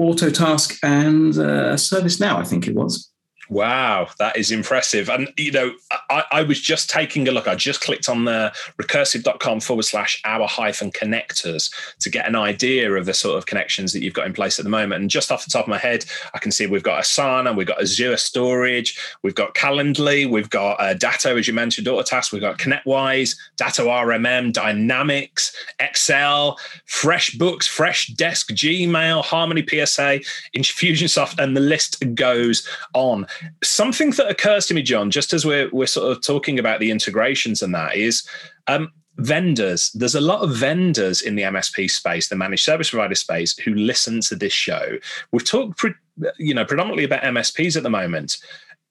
Autotask 0.00 0.78
and 0.82 1.34
uh, 1.34 1.74
ServiceNow, 1.74 2.36
I 2.36 2.44
think 2.44 2.66
it 2.66 2.74
was. 2.74 3.07
Wow, 3.50 4.08
that 4.18 4.36
is 4.36 4.50
impressive. 4.50 5.08
And, 5.08 5.32
you 5.38 5.50
know, 5.50 5.72
I, 6.10 6.24
I, 6.30 6.42
was 6.42 6.60
just 6.60 6.90
taking 6.90 7.26
a 7.28 7.32
look. 7.32 7.48
I 7.48 7.54
just 7.54 7.80
clicked 7.80 8.08
on 8.08 8.26
the 8.26 8.52
recursyv.com 8.76 9.60
forward 9.60 9.84
slash 9.84 10.20
our 10.26 10.46
hyphen 10.46 10.90
connectors 10.90 11.72
to 12.00 12.10
get 12.10 12.28
an 12.28 12.36
idea 12.36 12.92
of 12.92 13.06
the 13.06 13.14
sort 13.14 13.38
of 13.38 13.46
connections 13.46 13.94
that 13.94 14.02
you've 14.02 14.12
got 14.12 14.26
in 14.26 14.34
place 14.34 14.58
at 14.58 14.64
the 14.64 14.70
moment. 14.70 15.00
And 15.00 15.10
just 15.10 15.32
off 15.32 15.44
the 15.44 15.50
top 15.50 15.64
of 15.64 15.68
my 15.68 15.78
head, 15.78 16.04
I 16.34 16.38
can 16.38 16.52
see 16.52 16.66
we've 16.66 16.82
got 16.82 17.02
Asana, 17.02 17.56
we've 17.56 17.66
got 17.66 17.80
Azure 17.80 18.18
Storage, 18.18 18.98
we've 19.22 19.34
got 19.34 19.54
Calendly, 19.54 20.28
we've 20.28 20.50
got 20.50 20.78
uh, 20.78 20.92
Datto, 20.92 21.36
as 21.36 21.48
you 21.48 21.54
mentioned, 21.54 21.86
Autotask, 21.86 22.32
we've 22.32 22.42
got 22.42 22.58
ConnectWise, 22.58 23.34
Datto 23.56 23.86
RMM, 23.86 24.52
Dynamics, 24.52 25.56
Excel, 25.80 26.58
FreshBooks, 26.86 27.66
Fresh 27.66 28.08
Desk, 28.08 28.50
Gmail, 28.50 29.24
Harmony 29.24 29.64
PSA, 29.66 30.20
Infusionsoft, 30.54 31.42
and 31.42 31.56
the 31.56 31.60
list 31.60 32.14
goes 32.14 32.68
on 32.92 33.26
something 33.62 34.10
that 34.12 34.30
occurs 34.30 34.66
to 34.66 34.74
me, 34.74 34.82
John, 34.82 35.10
just 35.10 35.32
as 35.32 35.44
we're 35.44 35.68
we're 35.70 35.86
sort 35.86 36.10
of 36.10 36.22
talking 36.22 36.58
about 36.58 36.80
the 36.80 36.90
integrations 36.90 37.62
and 37.62 37.74
that 37.74 37.96
is 37.96 38.26
um, 38.66 38.92
vendors. 39.18 39.90
There's 39.92 40.14
a 40.14 40.20
lot 40.20 40.42
of 40.42 40.56
vendors 40.56 41.20
in 41.20 41.34
the 41.34 41.42
MSP 41.42 41.90
space, 41.90 42.28
the 42.28 42.36
managed 42.36 42.64
service 42.64 42.90
provider 42.90 43.14
space, 43.14 43.58
who 43.58 43.74
listen 43.74 44.20
to 44.22 44.36
this 44.36 44.52
show. 44.52 44.98
We've 45.32 45.44
talked, 45.44 45.76
pre- 45.76 45.94
you 46.38 46.54
know, 46.54 46.64
predominantly 46.64 47.04
about 47.04 47.22
MSPs 47.22 47.76
at 47.76 47.82
the 47.82 47.90
moment. 47.90 48.38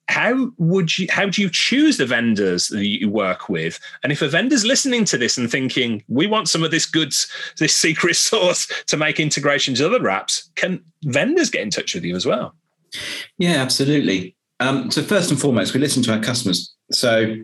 How 0.08 0.50
would 0.56 0.96
you? 0.96 1.06
How 1.10 1.28
do 1.28 1.42
you 1.42 1.50
choose 1.50 1.98
the 1.98 2.06
vendors 2.06 2.68
that 2.68 2.86
you 2.86 3.10
work 3.10 3.50
with? 3.50 3.78
And 4.02 4.10
if 4.10 4.22
a 4.22 4.28
vendor's 4.28 4.64
listening 4.64 5.04
to 5.06 5.18
this 5.18 5.36
and 5.36 5.50
thinking, 5.50 6.02
"We 6.08 6.26
want 6.26 6.48
some 6.48 6.64
of 6.64 6.70
this 6.70 6.86
goods, 6.86 7.30
this 7.58 7.74
secret 7.74 8.16
sauce 8.16 8.66
to 8.86 8.96
make 8.96 9.20
integrations 9.20 9.80
with 9.80 9.92
other 9.92 10.04
apps," 10.04 10.48
can 10.54 10.82
vendors 11.04 11.50
get 11.50 11.62
in 11.62 11.68
touch 11.68 11.94
with 11.94 12.04
you 12.04 12.16
as 12.16 12.24
well? 12.24 12.54
Yeah, 13.36 13.56
absolutely. 13.56 14.34
Um, 14.60 14.90
so 14.90 15.02
first 15.02 15.30
and 15.30 15.40
foremost, 15.40 15.74
we 15.74 15.80
listen 15.80 16.02
to 16.04 16.12
our 16.12 16.20
customers. 16.20 16.74
So 16.90 17.36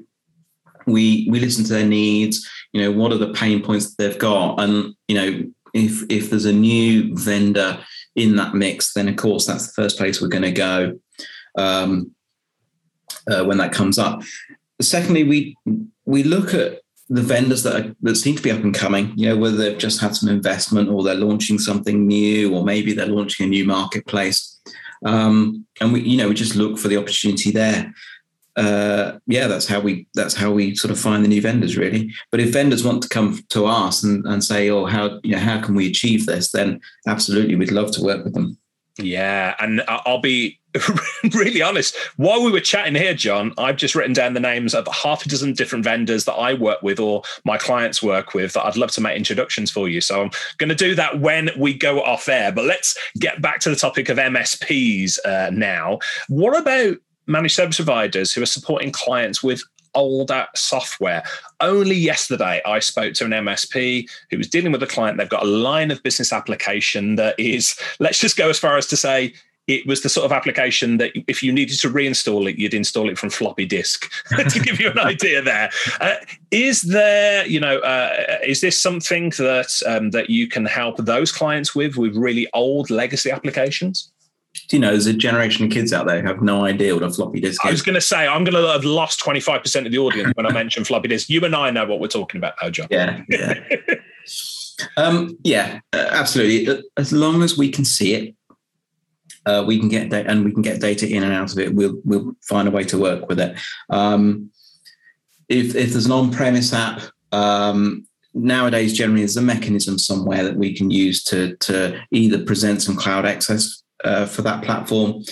we 0.87 1.29
we 1.31 1.41
listen 1.41 1.65
to 1.65 1.73
their 1.73 1.87
needs. 1.87 2.49
You 2.73 2.83
know, 2.83 2.93
what 2.93 3.13
are 3.13 3.19
the 3.19 3.33
pain 3.33 3.63
points 3.63 3.95
they've 3.95 4.19
got, 4.19 4.61
and 4.61 4.95
you 5.09 5.15
know, 5.15 5.45
if 5.75 6.03
if 6.11 6.31
there's 6.31 6.45
a 6.45 6.53
new 6.53 7.17
vendor 7.17 7.79
in 8.17 8.37
that 8.37 8.55
mix, 8.55 8.95
then 8.95 9.09
of 9.09 9.17
course 9.17 9.47
that's 9.47 9.67
the 9.67 9.83
first 9.83 9.99
place 9.99 10.21
we're 10.21 10.29
going 10.29 10.43
to 10.43 10.53
go 10.53 10.99
um, 11.57 12.13
uh, 13.31 13.45
when 13.45 13.59
that 13.59 13.73
comes 13.73 13.99
up. 13.99 14.23
Secondly, 14.81 15.25
we 15.25 15.57
we 16.05 16.23
look 16.23 16.55
at 16.55 16.81
the 17.11 17.23
vendors 17.23 17.63
that 17.63 17.77
are, 17.77 17.95
that 18.01 18.17
seem 18.17 18.35
to 18.35 18.43
be 18.43 18.51
up 18.51 18.63
and 18.63 18.75
coming, 18.75 19.13
you 19.15 19.29
know, 19.29 19.37
whether 19.37 19.57
they've 19.57 19.79
just 19.79 20.01
had 20.01 20.17
some 20.17 20.29
investment 20.29 20.89
or 20.89 21.03
they're 21.03 21.15
launching 21.15 21.59
something 21.59 22.07
new, 22.07 22.55
or 22.55 22.65
maybe 22.65 22.93
they're 22.93 23.07
launching 23.07 23.47
a 23.47 23.49
new 23.49 23.65
marketplace. 23.65 24.59
Um, 25.05 25.67
and 25.81 25.93
we, 25.93 26.01
you 26.01 26.17
know, 26.17 26.29
we 26.29 26.35
just 26.35 26.57
look 26.57 26.79
for 26.79 26.89
the 26.89 26.97
opportunity 26.97 27.51
there. 27.51 27.93
Uh, 28.57 29.19
yeah, 29.27 29.49
that's 29.49 29.67
how 29.67 29.81
we 29.81 30.07
that's 30.15 30.35
how 30.35 30.53
we 30.53 30.77
sort 30.77 30.93
of 30.93 31.01
find 31.01 31.25
the 31.25 31.29
new 31.29 31.41
vendors 31.41 31.77
really. 31.77 32.13
But 32.31 32.41
if 32.41 32.53
vendors 32.53 32.85
want 32.85 33.03
to 33.03 33.09
come 33.09 33.41
to 33.51 33.67
us 33.67 34.03
and, 34.05 34.25
and 34.27 34.45
say, 34.45 34.71
oh, 34.71 34.87
how 34.87 35.19
you 35.25 35.33
know 35.33 35.39
how 35.39 35.61
can 35.61 35.75
we 35.75 35.89
achieve 35.89 36.27
this? 36.27 36.53
Then 36.53 36.81
absolutely, 37.09 37.57
we'd 37.57 37.73
love 37.73 37.91
to 37.93 38.03
work 38.03 38.25
with 38.25 38.35
them. 38.35 38.57
Yeah, 38.97 39.57
and 39.59 39.83
I'll 39.89 40.21
be 40.21 40.61
really 41.35 41.63
honest. 41.63 41.97
While 42.17 42.43
we 42.43 42.51
were 42.51 42.61
chatting 42.61 42.95
here, 42.95 43.15
John, 43.15 43.55
I've 43.59 43.77
just 43.77 43.95
written 43.95 44.13
down 44.13 44.35
the 44.35 44.41
names 44.41 44.75
of 44.75 44.87
half 44.89 45.25
a 45.25 45.29
dozen 45.29 45.53
different 45.53 45.85
vendors 45.85 46.25
that 46.25 46.35
I 46.35 46.55
work 46.55 46.83
with 46.83 46.99
or 46.99 47.23
my 47.45 47.59
clients 47.59 48.03
work 48.03 48.35
with 48.35 48.53
that 48.55 48.65
I'd 48.65 48.77
love 48.77 48.91
to 48.93 49.01
make 49.01 49.17
introductions 49.17 49.71
for 49.71 49.89
you. 49.89 50.01
So 50.01 50.23
I'm 50.23 50.31
going 50.59 50.69
to 50.69 50.75
do 50.75 50.95
that 50.95 51.21
when 51.21 51.51
we 51.57 51.75
go 51.75 52.03
off 52.03 52.29
air. 52.29 52.53
But 52.53 52.65
let's 52.65 52.97
get 53.19 53.41
back 53.41 53.61
to 53.61 53.71
the 53.71 53.77
topic 53.77 54.09
of 54.09 54.19
MSPs 54.19 55.19
uh, 55.25 55.51
now. 55.51 55.99
What 56.29 56.59
about 56.59 56.97
managed 57.27 57.55
service 57.55 57.77
providers 57.77 58.33
who 58.33 58.43
are 58.43 58.47
supporting 58.47 58.93
clients 58.93 59.43
with 59.43 59.63
older 59.95 60.47
software. 60.55 61.23
Only 61.61 61.95
yesterday, 61.95 62.61
I 62.67 62.81
spoke 62.81 63.15
to 63.15 63.25
an 63.25 63.31
MSP 63.31 64.09
who 64.31 64.39
was 64.39 64.49
dealing 64.49 64.73
with 64.73 64.83
a 64.83 64.87
client. 64.89 65.19
They've 65.19 65.29
got 65.29 65.45
a 65.45 65.49
line 65.49 65.91
of 65.91 66.03
business 66.03 66.33
application 66.33 67.17
that 67.17 67.39
is, 67.39 67.79
let's 68.01 68.19
just 68.19 68.37
go 68.37 68.51
as 68.51 68.59
far 68.59 68.77
as 68.77 68.87
to 68.89 68.97
say, 68.97 69.35
it 69.67 69.87
was 69.87 70.03
the 70.03 70.09
sort 70.09 70.27
of 70.27 70.33
application 70.33 70.99
that 70.99 71.13
if 71.27 71.43
you 71.43 71.53
needed 71.53 71.79
to 71.79 71.89
reinstall 71.89 72.49
it, 72.49 72.59
you'd 72.59 72.75
install 72.75 73.09
it 73.09 73.19
from 73.19 73.31
floppy 73.31 73.65
disk 73.65 74.11
to 74.49 74.61
give 74.61 74.79
you 74.79 74.91
an 74.91 74.99
idea 74.99 75.41
there. 75.41 75.71
Uh, 76.01 76.17
is 76.51 76.83
there, 76.83 77.47
you 77.47 77.61
know, 77.61 77.79
uh, 77.79 78.39
is 78.45 78.61
this 78.61 78.81
something 78.81 79.31
that 79.31 79.83
um, 79.87 80.11
that 80.11 80.29
you 80.29 80.49
can 80.49 80.67
help 80.67 80.99
those 80.99 81.33
clients 81.33 81.75
with 81.75 81.97
with 81.97 82.15
really 82.17 82.47
old 82.53 82.91
legacy 82.91 83.31
applications? 83.31 84.11
Do 84.69 84.77
you 84.77 84.81
know, 84.81 84.91
there's 84.91 85.07
a 85.07 85.13
generation 85.13 85.67
of 85.67 85.73
kids 85.73 85.93
out 85.93 86.07
there 86.07 86.21
who 86.21 86.29
have 86.29 86.41
no 86.41 86.65
idea 86.65 86.95
what 86.95 87.03
a 87.03 87.11
floppy 87.11 87.41
disk 87.41 87.65
is. 87.65 87.69
I 87.69 87.73
was 87.73 87.83
going 87.83 87.97
to 87.97 88.01
say, 88.01 88.27
I'm 88.27 88.45
going 88.45 88.55
to 88.55 88.71
have 88.71 88.85
lost 88.85 89.21
25% 89.21 89.85
of 89.85 89.91
the 89.91 89.99
audience 89.99 90.33
when 90.37 90.47
I 90.47 90.53
mention 90.53 90.85
floppy 90.85 91.09
disk. 91.09 91.29
You 91.29 91.45
and 91.45 91.57
I 91.57 91.71
know 91.71 91.85
what 91.87 91.99
we're 91.99 92.07
talking 92.07 92.39
about 92.39 92.55
now, 92.63 92.71
John. 92.71 92.87
Yeah. 92.89 93.21
Yeah. 93.29 93.61
um, 94.97 95.37
yeah, 95.43 95.81
uh, 95.93 96.07
absolutely. 96.11 96.83
As 96.97 97.13
long 97.13 97.43
as 97.43 97.59
we 97.59 97.69
can 97.69 97.85
see 97.85 98.15
it, 98.15 98.35
uh, 99.47 99.65
we 99.67 99.79
can 99.79 99.89
get 99.89 100.11
data 100.11 100.29
and 100.29 100.45
we 100.45 100.53
can 100.53 100.63
get 100.63 100.81
data 100.81 101.09
in 101.09 101.23
and 101.23 101.33
out 101.33 101.53
of 101.53 101.59
it. 101.59 101.75
We'll 101.75 102.01
we'll 102.05 102.35
find 102.43 102.69
a 102.69 102.71
way 102.71 102.85
to 102.85 102.99
work 102.99 103.29
with 103.29 103.41
it. 103.41 103.59
Um, 103.91 104.51
if 105.49 105.75
if 105.75 105.93
there's 105.93 106.07
an 106.07 106.13
on-premise 106.13 106.73
app, 106.73 107.03
um, 107.33 108.07
nowadays 108.33 108.97
generally 108.97 109.21
there's 109.21 109.37
a 109.37 109.43
mechanism 109.43 109.99
somewhere 109.99 110.45
that 110.45 110.57
we 110.57 110.75
can 110.75 110.91
use 110.91 111.23
to 111.25 111.57
to 111.57 112.01
either 112.11 112.45
present 112.45 112.83
some 112.83 112.97
cloud 112.97 113.27
access 113.27 113.83
uh, 114.05 114.27
for 114.27 114.43
that 114.43 114.63
platform. 114.63 115.23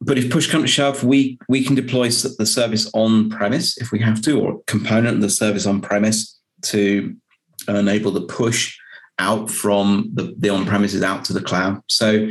But 0.00 0.18
if 0.18 0.30
push 0.30 0.50
comes 0.50 0.64
to 0.64 0.68
shove, 0.68 1.04
we 1.04 1.38
we 1.48 1.64
can 1.64 1.74
deploy 1.74 2.08
the 2.08 2.46
service 2.46 2.90
on 2.94 3.30
premise 3.30 3.78
if 3.78 3.92
we 3.92 4.00
have 4.00 4.20
to, 4.22 4.40
or 4.40 4.60
component 4.66 5.16
of 5.16 5.22
the 5.22 5.30
service 5.30 5.66
on 5.66 5.80
premise 5.80 6.38
to 6.62 7.14
enable 7.68 8.10
the 8.10 8.22
push 8.22 8.76
out 9.18 9.50
from 9.50 10.10
the, 10.14 10.34
the 10.38 10.48
on 10.48 10.66
premises 10.66 11.02
out 11.02 11.24
to 11.26 11.32
the 11.32 11.42
cloud. 11.42 11.82
So 11.88 12.30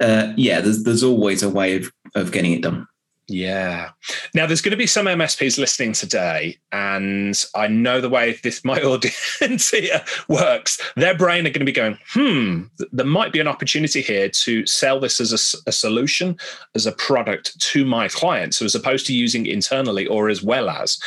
uh, 0.00 0.32
yeah, 0.36 0.60
there's 0.60 0.84
there's 0.84 1.02
always 1.02 1.42
a 1.42 1.50
way 1.50 1.76
of 1.76 1.90
of 2.14 2.32
getting 2.32 2.52
it 2.52 2.62
done. 2.62 2.86
Yeah. 3.30 3.90
Now, 4.34 4.46
there's 4.46 4.60
going 4.60 4.72
to 4.72 4.76
be 4.76 4.88
some 4.88 5.06
MSPs 5.06 5.56
listening 5.56 5.92
today, 5.92 6.58
and 6.72 7.44
I 7.54 7.68
know 7.68 8.00
the 8.00 8.08
way 8.08 8.32
this 8.42 8.64
my 8.64 8.80
audience 8.82 9.70
here 9.70 10.02
works. 10.28 10.80
Their 10.96 11.16
brain 11.16 11.46
are 11.46 11.50
going 11.50 11.60
to 11.60 11.64
be 11.64 11.70
going, 11.70 11.96
"Hmm, 12.08 12.64
there 12.90 13.06
might 13.06 13.32
be 13.32 13.38
an 13.38 13.46
opportunity 13.46 14.02
here 14.02 14.28
to 14.28 14.66
sell 14.66 14.98
this 14.98 15.20
as 15.20 15.32
a, 15.32 15.68
a 15.68 15.72
solution, 15.72 16.36
as 16.74 16.86
a 16.86 16.92
product 16.92 17.58
to 17.60 17.84
my 17.84 18.08
clients, 18.08 18.58
so 18.58 18.64
as 18.64 18.74
opposed 18.74 19.06
to 19.06 19.14
using 19.14 19.46
internally 19.46 20.08
or 20.08 20.28
as 20.28 20.42
well 20.42 20.68
as." 20.68 20.98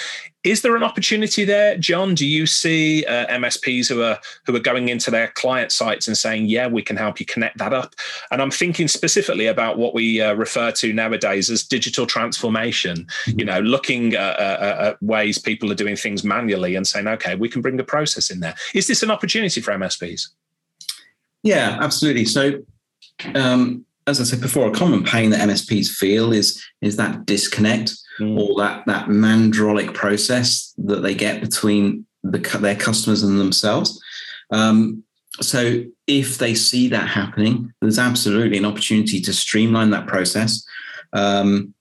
Is 0.44 0.62
there 0.62 0.76
an 0.76 0.84
opportunity 0.84 1.46
there, 1.46 1.78
John? 1.78 2.16
Do 2.16 2.28
you 2.28 2.46
see 2.46 3.06
uh, 3.06 3.28
MSPs 3.28 3.88
who 3.88 4.02
are 4.02 4.20
who 4.46 4.54
are 4.56 4.60
going 4.60 4.90
into 4.90 5.10
their 5.10 5.30
client 5.30 5.72
sites 5.72 6.08
and 6.08 6.18
saying, 6.18 6.48
"Yeah, 6.48 6.68
we 6.68 6.82
can 6.82 6.98
help 6.98 7.20
you 7.20 7.26
connect 7.26 7.58
that 7.60 7.74
up"? 7.74 7.96
And 8.30 8.42
I'm 8.42 8.52
thinking 8.52 8.90
specifically 8.90 9.48
about 9.48 9.78
what 9.78 9.94
we 9.94 10.20
uh, 10.20 10.34
refer 10.34 10.72
to 10.74 10.92
nowadays 10.92 11.50
as 11.50 11.64
digital 11.64 12.06
transformation. 12.06 13.08
Mm-hmm. 13.26 13.40
You 13.40 13.46
know, 13.46 13.60
looking 13.62 14.16
at, 14.16 14.40
at, 14.40 15.02
ways 15.02 15.38
people 15.38 15.72
are 15.72 15.76
doing 15.76 15.96
things 15.96 16.26
manually 16.26 16.76
and 16.76 16.86
saying, 16.86 17.08
"Okay, 17.08 17.36
we 17.36 17.48
can 17.48 17.62
bring 17.62 17.78
the 17.78 17.84
process 17.84 18.30
in 18.30 18.42
there." 18.42 18.56
Is 18.74 18.88
this 18.88 19.02
an 19.02 19.12
opportunity 19.12 19.62
for 19.62 19.72
MSPs? 19.72 20.30
Yeah, 21.42 21.78
absolutely. 21.80 22.26
So. 22.26 22.64
Um, 23.36 23.86
as 24.08 24.20
I 24.20 24.24
said 24.24 24.42
before, 24.42 24.68
a 24.68 24.72
common 24.72 25.04
pain 25.04 25.30
that 25.30 25.48
MSPs 25.48 25.90
feel 25.90 26.34
is 26.34 26.64
is 26.82 26.98
that 26.98 27.26
disconnect 27.26 27.96
mm. 28.20 28.40
or 28.40 28.58
that 28.62 28.86
that 28.86 29.08
mandrolic 29.08 29.94
process 29.94 30.74
that 30.78 31.02
they 31.02 31.16
get 31.16 31.42
between 31.42 32.06
the, 32.24 32.40
their 32.60 32.76
customers 32.76 33.24
and 33.24 33.40
themselves. 33.40 34.02
Um, 34.52 35.04
so 35.42 35.84
if 36.08 36.38
they 36.38 36.54
see 36.54 36.90
that 36.90 37.08
happening, 37.08 37.74
there's 37.82 38.00
absolutely 38.00 38.58
an 38.58 38.66
opportunity 38.66 39.20
to 39.22 39.34
streamline 39.34 39.90
that 39.92 40.08
process. 40.08 40.64
Um, 41.14 41.74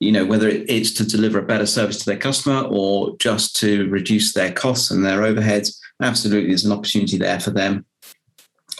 you 0.00 0.12
know, 0.12 0.24
whether 0.24 0.48
it's 0.48 0.92
to 0.92 1.06
deliver 1.06 1.38
a 1.38 1.46
better 1.46 1.66
service 1.66 1.98
to 1.98 2.06
their 2.06 2.18
customer 2.18 2.62
or 2.62 3.16
just 3.18 3.56
to 3.56 3.88
reduce 3.88 4.32
their 4.32 4.52
costs 4.52 4.90
and 4.90 5.04
their 5.04 5.20
overheads, 5.20 5.76
absolutely 6.00 6.48
there's 6.48 6.64
an 6.64 6.72
opportunity 6.72 7.18
there 7.18 7.40
for 7.40 7.50
them. 7.50 7.84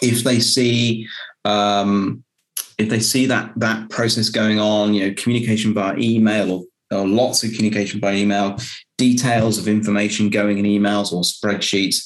If 0.01 0.23
they 0.23 0.39
see 0.39 1.09
um, 1.45 2.25
if 2.79 2.89
they 2.89 3.01
see 3.01 3.27
that 3.27 3.53
that 3.57 3.91
process 3.91 4.29
going 4.29 4.59
on, 4.59 4.95
you 4.95 5.07
know, 5.07 5.15
communication 5.17 5.75
via 5.75 5.97
email 5.97 6.53
or, 6.53 6.99
or 6.99 7.07
lots 7.07 7.43
of 7.43 7.53
communication 7.53 8.01
by 8.01 8.15
email, 8.15 8.57
details 8.97 9.59
of 9.59 9.69
information 9.69 10.31
going 10.31 10.59
in 10.59 10.65
emails 10.65 11.13
or 11.13 11.23
spreadsheets, 11.23 12.05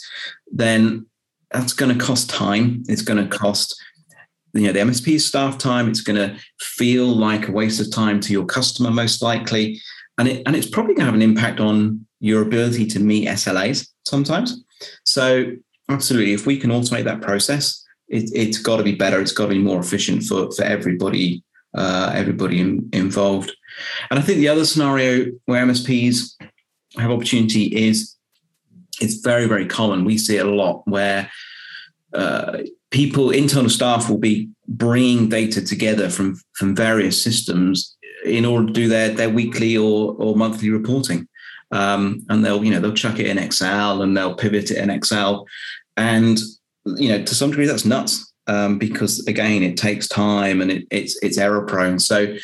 then 0.50 1.06
that's 1.50 1.74
going 1.74 1.96
to 1.96 2.04
cost 2.04 2.30
time. 2.30 2.82
It's 2.88 3.02
going 3.02 3.22
to 3.22 3.37
cost 3.37 3.80
you 4.54 4.66
know 4.66 4.72
the 4.72 4.80
MSP 4.80 5.20
staff 5.20 5.58
time. 5.58 5.88
It's 5.88 6.02
going 6.02 6.16
to 6.16 6.38
feel 6.61 7.06
like 7.06 7.48
a 7.48 7.52
waste 7.52 7.80
of 7.80 7.90
time 7.90 8.20
to 8.20 8.32
your 8.32 8.44
customer 8.44 8.90
most 8.90 9.22
likely, 9.22 9.80
and 10.18 10.28
it 10.28 10.42
and 10.46 10.56
it's 10.56 10.68
probably 10.68 10.94
going 10.94 11.06
to 11.06 11.12
have 11.12 11.14
an 11.14 11.22
impact 11.22 11.61
on 11.61 12.06
your 12.20 12.42
ability 12.42 12.87
to 12.87 13.00
meet 13.00 13.28
SLAs 13.28 13.88
sometimes. 14.06 14.62
So 15.04 15.52
absolutely, 15.88 16.32
if 16.32 16.46
we 16.46 16.58
can 16.58 16.70
automate 16.70 17.04
that 17.04 17.20
process, 17.20 17.85
it, 18.12 18.46
has 18.46 18.59
got 18.59 18.77
to 18.77 18.83
be 18.83 18.94
better. 18.94 19.20
It's 19.20 19.33
got 19.33 19.44
to 19.44 19.55
be 19.55 19.59
more 19.59 19.81
efficient 19.81 20.25
for 20.25 20.53
for 20.53 20.64
everybody 20.64 21.42
uh, 21.75 22.12
everybody 22.14 22.61
in, 22.61 22.88
involved. 22.92 23.53
And 24.11 24.18
I 24.18 24.22
think 24.22 24.38
the 24.38 24.48
other 24.48 24.64
scenario 24.64 25.33
where 25.46 25.64
MSPs 25.64 26.35
have 26.98 27.11
opportunity 27.11 27.64
is 27.64 28.14
it's 29.01 29.14
very 29.14 29.46
very 29.46 29.66
common. 29.66 30.05
We 30.05 30.18
see 30.18 30.37
it 30.37 30.46
a 30.46 30.51
lot 30.51 30.83
where 30.87 31.31
uh, 32.12 32.59
people 32.90 33.31
internal 33.31 33.70
staff 33.70 34.09
will 34.09 34.18
be 34.18 34.51
bringing 34.68 35.29
data 35.29 35.62
together 35.62 36.11
from 36.11 36.40
from 36.55 36.77
various 36.77 37.20
systems 37.22 37.96
in 38.25 38.44
order 38.44 38.66
to 38.66 38.72
do 38.72 38.88
their 38.88 39.09
their 39.09 39.31
weekly 39.31 39.77
or 39.77 40.14
or 40.18 40.37
monthly 40.37 40.70
reporting. 40.70 41.27
Um, 41.70 42.27
and 42.29 42.44
they'll 42.44 42.62
you 42.62 42.70
know 42.70 42.81
they'll 42.81 42.92
chuck 42.92 43.18
it 43.18 43.27
in 43.27 43.38
Excel 43.38 44.03
and 44.03 44.14
they'll 44.14 44.37
pivot 44.37 44.70
it 44.70 44.77
in 44.77 44.90
Excel, 44.90 45.46
and 45.96 46.38
you 46.85 47.09
know, 47.09 47.23
to 47.23 47.35
some 47.35 47.51
degree, 47.51 47.66
that's 47.66 47.85
nuts 47.85 48.33
um, 48.47 48.79
because 48.79 49.27
again, 49.27 49.62
it 49.62 49.77
takes 49.77 50.09
time 50.09 50.61
and 50.61 50.71
it, 50.71 50.87
it's 50.90 51.16
it's 51.23 51.38
error 51.38 51.62
prone. 51.62 51.99
So 51.99 52.37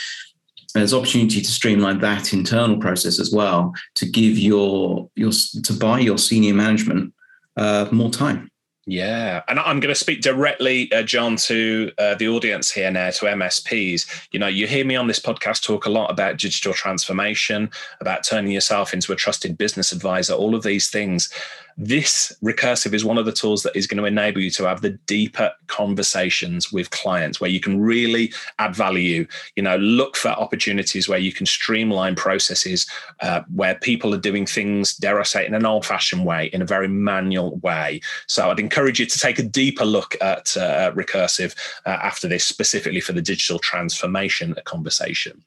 there's 0.75 0.95
opportunity 0.95 1.41
to 1.41 1.51
streamline 1.51 1.99
that 2.01 2.33
internal 2.33 2.79
process 2.79 3.19
as 3.19 3.33
well 3.33 3.75
to 3.95 4.07
give 4.07 4.39
your 4.39 5.11
your 5.17 5.33
to 5.65 5.73
buy 5.73 6.01
your 6.01 6.19
senior 6.19 6.55
management 6.55 7.15
uh, 7.57 7.89
more 7.91 8.11
time. 8.11 8.51
Yeah, 8.91 9.43
and 9.49 9.59
I'm 9.59 9.81
going 9.81 9.93
to 9.93 10.01
speak 10.01 10.23
directly, 10.23 10.91
uh, 10.93 11.03
John, 11.03 11.37
to 11.37 11.93
uh, 11.99 12.15
the 12.15 12.29
audience 12.29 12.71
here 12.71 12.91
now, 12.91 13.11
to 13.11 13.27
MSPs. 13.27 14.29
You 14.33 14.39
know, 14.39 14.47
you 14.47 14.67
hear 14.67 14.83
me 14.83 14.97
on 14.97 15.07
this 15.07 15.21
podcast 15.21 15.63
talk 15.63 15.85
a 15.85 15.91
lot 15.91 16.11
about 16.11 16.39
digital 16.39 16.73
transformation, 16.73 17.69
about 18.01 18.25
turning 18.25 18.51
yourself 18.51 18.95
into 18.95 19.13
a 19.13 19.17
trusted 19.17 19.59
business 19.59 19.93
advisor, 19.93 20.33
all 20.33 20.55
of 20.55 20.63
these 20.63 20.89
things 20.89 21.29
this 21.79 22.37
Recursyv 22.43 22.93
is 22.93 23.05
one 23.05 23.19
of 23.19 23.25
the 23.25 23.33
tools 23.33 23.63
that 23.63 23.77
is 23.77 23.87
going 23.87 23.99
to 23.99 24.05
enable 24.05 24.41
you 24.41 24.51
to 24.51 24.65
have 24.65 24.81
the 24.81 24.91
deeper 25.07 25.53
conversations 25.69 26.73
with 26.73 26.91
clients 26.91 27.41
where 27.41 27.51
you 27.51 27.61
can 27.61 27.81
really 27.81 28.33
add 28.59 28.75
value 28.75 29.27
you 29.55 29.63
know 29.63 29.77
look 29.77 30.17
for 30.17 30.29
opportunities 30.31 31.09
where 31.09 31.19
you 31.19 31.33
can 31.33 31.47
streamline 31.47 32.17
processes 32.17 32.87
uh, 33.21 33.43
where 33.55 33.77
people 33.77 34.13
are 34.13 34.19
doing 34.19 34.45
things 34.45 34.97
dare 34.97 35.21
i 35.21 35.23
say 35.23 35.47
in 35.47 35.55
an 35.55 35.65
old 35.65 35.87
fashioned 35.87 36.27
way 36.27 36.47
in 36.47 36.61
a 36.61 36.67
very 36.67 36.89
manual 36.89 37.57
way. 37.59 38.01
So 38.27 38.51
i'd 38.51 38.59
encourage 38.59 38.99
you 38.99 39.07
to 39.07 39.19
take 39.19 39.39
a 39.39 39.43
deeper 39.43 39.85
look 39.85 40.17
at 40.21 40.57
uh, 40.57 40.91
Recursyv 40.93 41.55
uh, 41.87 41.91
after 41.91 42.27
this 42.27 42.45
specifically 42.45 43.01
for 43.01 43.13
the 43.13 43.23
digital 43.23 43.61
transformation 43.61 44.57
conversation. 44.65 45.45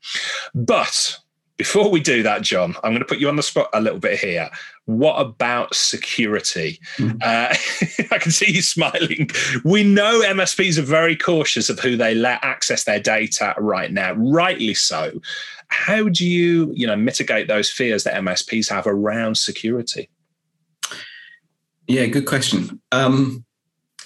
But 0.56 1.18
Before 1.62 1.92
we 1.92 2.00
do 2.00 2.24
that, 2.24 2.42
John, 2.42 2.76
I'm 2.84 2.90
going 2.90 3.02
to 3.02 3.06
put 3.06 3.20
you 3.20 3.30
on 3.30 3.36
the 3.36 3.44
spot 3.44 3.70
a 3.72 3.80
little 3.80 4.00
bit 4.00 4.20
here. 4.20 4.50
What 4.86 5.22
about 5.22 5.76
security? 5.76 6.80
Mm. 6.98 7.22
Uh, 7.22 7.54
I 8.12 8.18
can 8.18 8.32
see 8.32 8.52
you 8.52 8.64
smiling. 8.64 9.30
We 9.64 9.84
know 9.84 10.22
MSPs 10.22 10.80
are 10.80 10.82
very 10.82 11.16
cautious 11.16 11.70
of 11.70 11.80
who 11.80 11.96
they 11.96 12.16
let 12.16 12.44
access 12.44 12.86
their 12.86 13.00
data 13.00 13.54
right 13.60 13.94
now, 13.94 14.14
rightly 14.14 14.74
so. 14.74 15.22
How 15.68 16.10
do 16.10 16.28
you, 16.28 16.72
you 16.74 16.88
know, 16.88 16.96
mitigate 16.96 17.48
those 17.48 17.70
fears 17.70 18.06
that 18.06 18.16
MSPs 18.16 18.68
have 18.72 18.88
around 18.88 19.38
security? 19.38 20.10
Yeah, 21.86 22.08
good 22.08 22.26
question. 22.26 22.82
Um, 22.92 23.46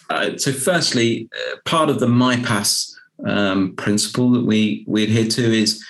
uh, 0.09 0.35
so, 0.35 0.51
firstly, 0.51 1.29
uh, 1.33 1.55
part 1.63 1.89
of 1.89 2.01
the 2.01 2.07
MiPaaS 2.07 2.91
um, 3.25 3.77
principle 3.77 4.31
that 4.31 4.45
we 4.45 4.83
we 4.89 5.05
adhere 5.05 5.29
to 5.29 5.53
is 5.53 5.81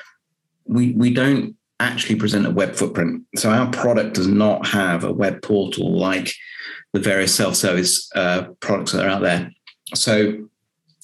we 0.65 0.91
we 0.93 1.13
don't 1.13 1.56
actually 1.80 2.15
present 2.15 2.45
a 2.45 2.51
web 2.51 2.75
footprint. 2.75 3.23
So 3.36 3.49
our 3.49 3.69
product 3.69 4.15
does 4.15 4.28
not 4.28 4.67
have 4.67 5.04
a 5.04 5.13
web 5.13 5.41
portal 5.41 5.97
like 5.97 6.34
the 6.93 6.99
various 6.99 7.36
self-service 7.36 8.10
uh, 8.15 8.43
products 8.62 8.93
that 8.93 9.06
are 9.06 9.10
out 9.10 9.21
there. 9.21 9.51
So 9.93 10.47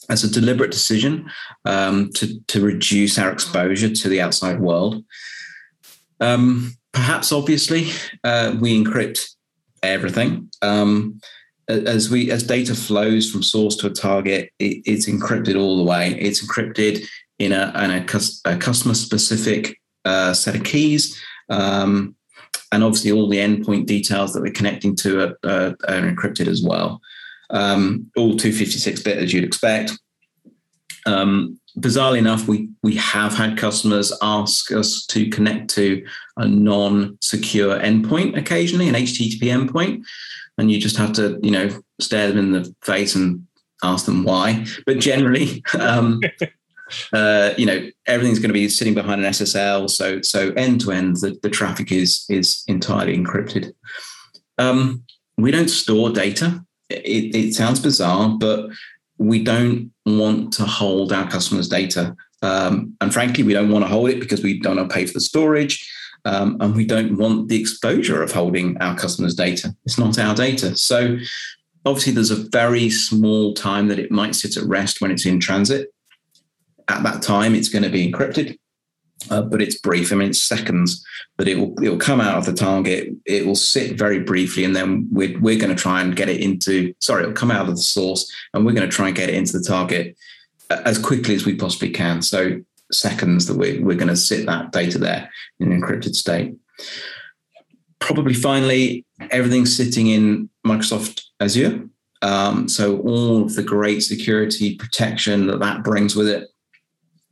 as 0.10 0.24
a 0.24 0.32
deliberate 0.32 0.72
decision 0.72 1.30
um, 1.66 2.12
to 2.14 2.40
to 2.48 2.62
reduce 2.62 3.18
our 3.18 3.32
exposure 3.32 3.90
to 3.90 4.10
the 4.10 4.22
outside 4.22 4.60
world. 4.60 5.04
Um, 6.20 6.76
perhaps 6.92 7.32
obviously 7.32 7.90
uh, 8.24 8.56
we 8.60 8.82
encrypt 8.82 9.36
everything. 9.82 10.52
Um, 10.62 11.20
as 11.68 12.10
we 12.10 12.32
as 12.32 12.44
data 12.44 12.76
flows 12.76 13.32
from 13.32 13.44
source 13.44 13.76
to 13.78 13.88
a 13.88 13.92
target, 13.92 14.52
it, 14.60 14.84
it's 14.86 15.08
encrypted 15.08 15.60
all 15.60 15.78
the 15.78 15.90
way. 15.90 16.18
It's 16.20 16.46
encrypted 16.46 17.06
in 17.42 17.52
a, 17.54 17.72
in 17.84 17.92
a, 17.92 18.06
a 18.46 18.58
customer 18.58 18.94
specific 18.94 19.80
uh, 20.06 20.34
set 20.34 20.56
of 20.56 20.64
keys. 20.64 21.20
Um, 21.50 22.16
and 22.72 22.84
obviously, 22.84 23.12
all 23.12 23.28
the 23.28 23.40
endpoint 23.40 23.86
details 23.86 24.34
that 24.34 24.42
we're 24.42 24.54
connecting 24.54 24.96
to 24.98 25.22
are, 25.22 25.36
are, 25.44 25.76
encrypted 25.88 26.48
as 26.48 26.64
well. 26.64 27.02
Um, 27.50 28.10
all 28.16 28.38
256 28.38 29.02
bit 29.02 29.18
as 29.18 29.34
you'd 29.34 29.44
expect. 29.44 29.92
Um, 31.06 31.60
bizarrely 31.78 32.20
enough, 32.20 32.48
we 32.48 32.70
we 32.82 32.96
have 32.96 33.34
had 33.34 33.58
customers 33.58 34.14
ask 34.22 34.72
us 34.72 35.06
to 35.08 35.30
connect 35.30 35.70
to 35.72 36.06
a 36.38 36.48
non-secure 36.48 37.78
endpoint 37.80 38.38
occasionally, 38.38 38.88
an 38.88 38.96
HTTP 38.96 39.42
endpoint, 39.42 40.04
and 40.58 40.72
you 40.72 40.80
just 40.80 40.96
have 40.96 41.12
to 41.14 41.40
you 41.44 41.52
know 41.52 41.70
stare 42.00 42.30
them 42.30 42.38
in 42.38 42.52
the 42.52 42.74
face 42.84 43.16
and 43.16 43.46
ask 43.84 44.06
them 44.06 44.24
why. 44.24 44.66
But 44.86 45.00
generally, 45.00 45.62
um, 45.80 46.22
uh, 47.14 47.54
you 47.58 47.66
know 47.66 47.90
everything's 48.06 48.40
going 48.40 48.50
to 48.50 48.54
be 48.54 48.70
sitting 48.70 48.94
behind 48.94 49.24
an 49.24 49.32
SSL, 49.32 49.90
so 49.90 50.22
so 50.22 50.52
end 50.52 50.82
to 50.82 50.92
end 50.92 51.18
the, 51.18 51.38
the 51.42 51.50
traffic 51.50 51.92
is 51.92 52.26
is 52.30 52.64
entirely 52.68 53.18
encrypted. 53.18 53.74
Um, 54.58 55.04
we 55.38 55.52
don't 55.52 55.70
store 55.70 56.10
data. 56.10 56.64
It, 56.90 57.36
it, 57.36 57.54
sounds 57.54 57.80
bizarre, 57.80 58.38
but 58.38 58.70
we 59.18 59.44
don't 59.44 59.92
want 60.06 60.52
to 60.54 60.66
hold 60.66 61.14
our 61.14 61.30
customers' 61.30 61.70
data, 61.70 62.16
um, 62.42 62.96
and 63.00 63.14
frankly, 63.14 63.44
we 63.44 63.54
don't 63.54 63.72
want 63.72 63.86
to 63.86 63.90
hold 63.90 64.10
it 64.10 64.20
because 64.20 64.44
we 64.44 64.60
don't 64.60 64.76
want 64.76 64.90
to 64.90 64.94
pay 64.94 65.06
for 65.06 65.14
the 65.14 65.22
storage. 65.22 65.90
Um, 66.24 66.58
and 66.60 66.76
we 66.76 66.86
don't 66.86 67.18
want 67.18 67.48
the 67.48 67.60
exposure 67.60 68.22
of 68.22 68.32
holding 68.32 68.78
our 68.78 68.96
customers' 68.96 69.34
data. 69.34 69.76
It's 69.86 69.98
not 69.98 70.20
our 70.20 70.36
data. 70.36 70.78
So 70.78 71.18
obviously 71.86 72.14
there's 72.14 72.32
a 72.32 72.48
very 72.50 72.90
small 72.90 73.54
time 73.54 73.88
that 73.88 74.00
it 74.00 74.12
might 74.12 74.36
sit 74.36 74.58
at 74.58 74.64
rest 74.64 75.02
when 75.02 75.12
it's 75.12 75.26
in 75.26 75.40
transit 75.40 75.90
at 76.88 77.04
that 77.04 77.22
time 77.22 77.56
it's 77.56 77.70
going 77.70 77.84
to 77.84 77.90
be 77.90 78.12
encrypted. 78.12 78.58
Uh, 79.30 79.42
but 79.42 79.62
it's 79.62 79.78
brief. 79.78 80.12
I 80.12 80.16
mean, 80.16 80.30
it's 80.30 80.42
seconds, 80.42 81.06
but 81.38 81.48
it 81.48 81.56
will 81.56 81.76
it 81.84 81.90
will 81.90 82.00
come 82.00 82.20
out 82.20 82.40
of 82.40 82.46
the 82.48 82.54
target. 82.54 83.10
It 83.26 83.46
will 83.46 83.56
sit 83.56 83.96
very 83.96 84.20
briefly, 84.20 84.64
and 84.64 84.76
then 84.76 85.08
we're 85.12 85.40
we're 85.40 85.60
going 85.60 85.76
to 85.76 85.80
try 85.80 86.02
and 86.02 86.16
get 86.16 86.28
it 86.28 86.42
into. 86.42 86.94
Sorry, 87.00 87.22
it'll 87.22 87.36
come 87.36 87.52
out 87.52 87.70
of 87.70 87.76
the 87.76 87.82
source, 87.82 88.32
and 88.54 88.66
we're 88.66 88.74
going 88.74 88.90
to 88.90 88.96
try 88.96 89.08
and 89.08 89.16
get 89.16 89.30
it 89.30 89.36
into 89.36 89.58
the 89.58 89.64
target 89.64 90.18
as 90.72 90.98
quickly 90.98 91.36
as 91.36 91.46
we 91.46 91.56
possibly 91.56 91.92
can. 91.92 92.22
So 92.22 92.62
seconds 92.92 93.46
that 93.46 93.58
we're 93.58 93.84
we're 93.84 93.98
going 93.98 94.08
to 94.08 94.18
sit 94.18 94.46
that 94.46 94.72
data 94.72 94.98
there 94.98 95.30
in 95.60 95.72
an 95.72 95.82
encrypted 95.82 96.16
state. 96.16 96.56
Probably 98.00 98.34
finally, 98.34 99.06
everything's 99.30 99.76
sitting 99.76 100.08
in 100.08 100.50
Microsoft 100.66 101.24
Azure. 101.40 101.88
Um, 102.24 102.68
so 102.68 103.00
all 103.00 103.44
of 103.44 103.56
the 103.56 103.64
great 103.64 104.02
security 104.02 104.76
protection 104.76 105.48
that 105.48 105.60
that 105.60 105.84
brings 105.84 106.16
with 106.16 106.28
it 106.28 106.48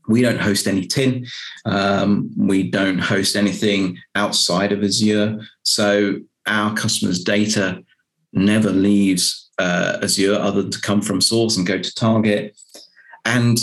we 0.09 0.21
don't 0.21 0.41
host 0.41 0.67
any 0.67 0.85
tin. 0.85 1.25
Um, 1.65 2.31
we 2.35 2.69
don't 2.69 2.97
host 2.97 3.35
anything 3.35 3.99
outside 4.15 4.71
of 4.71 4.83
Azure. 4.83 5.39
So 5.63 6.19
our 6.47 6.73
customers' 6.75 7.23
data 7.23 7.83
never 8.33 8.71
leaves 8.71 9.49
uh, 9.59 9.99
Azure 10.01 10.35
other 10.35 10.63
than 10.63 10.71
to 10.71 10.81
come 10.81 11.01
from 11.01 11.21
source 11.21 11.57
and 11.57 11.67
go 11.67 11.79
to 11.79 11.95
target. 11.95 12.59
And 13.23 13.59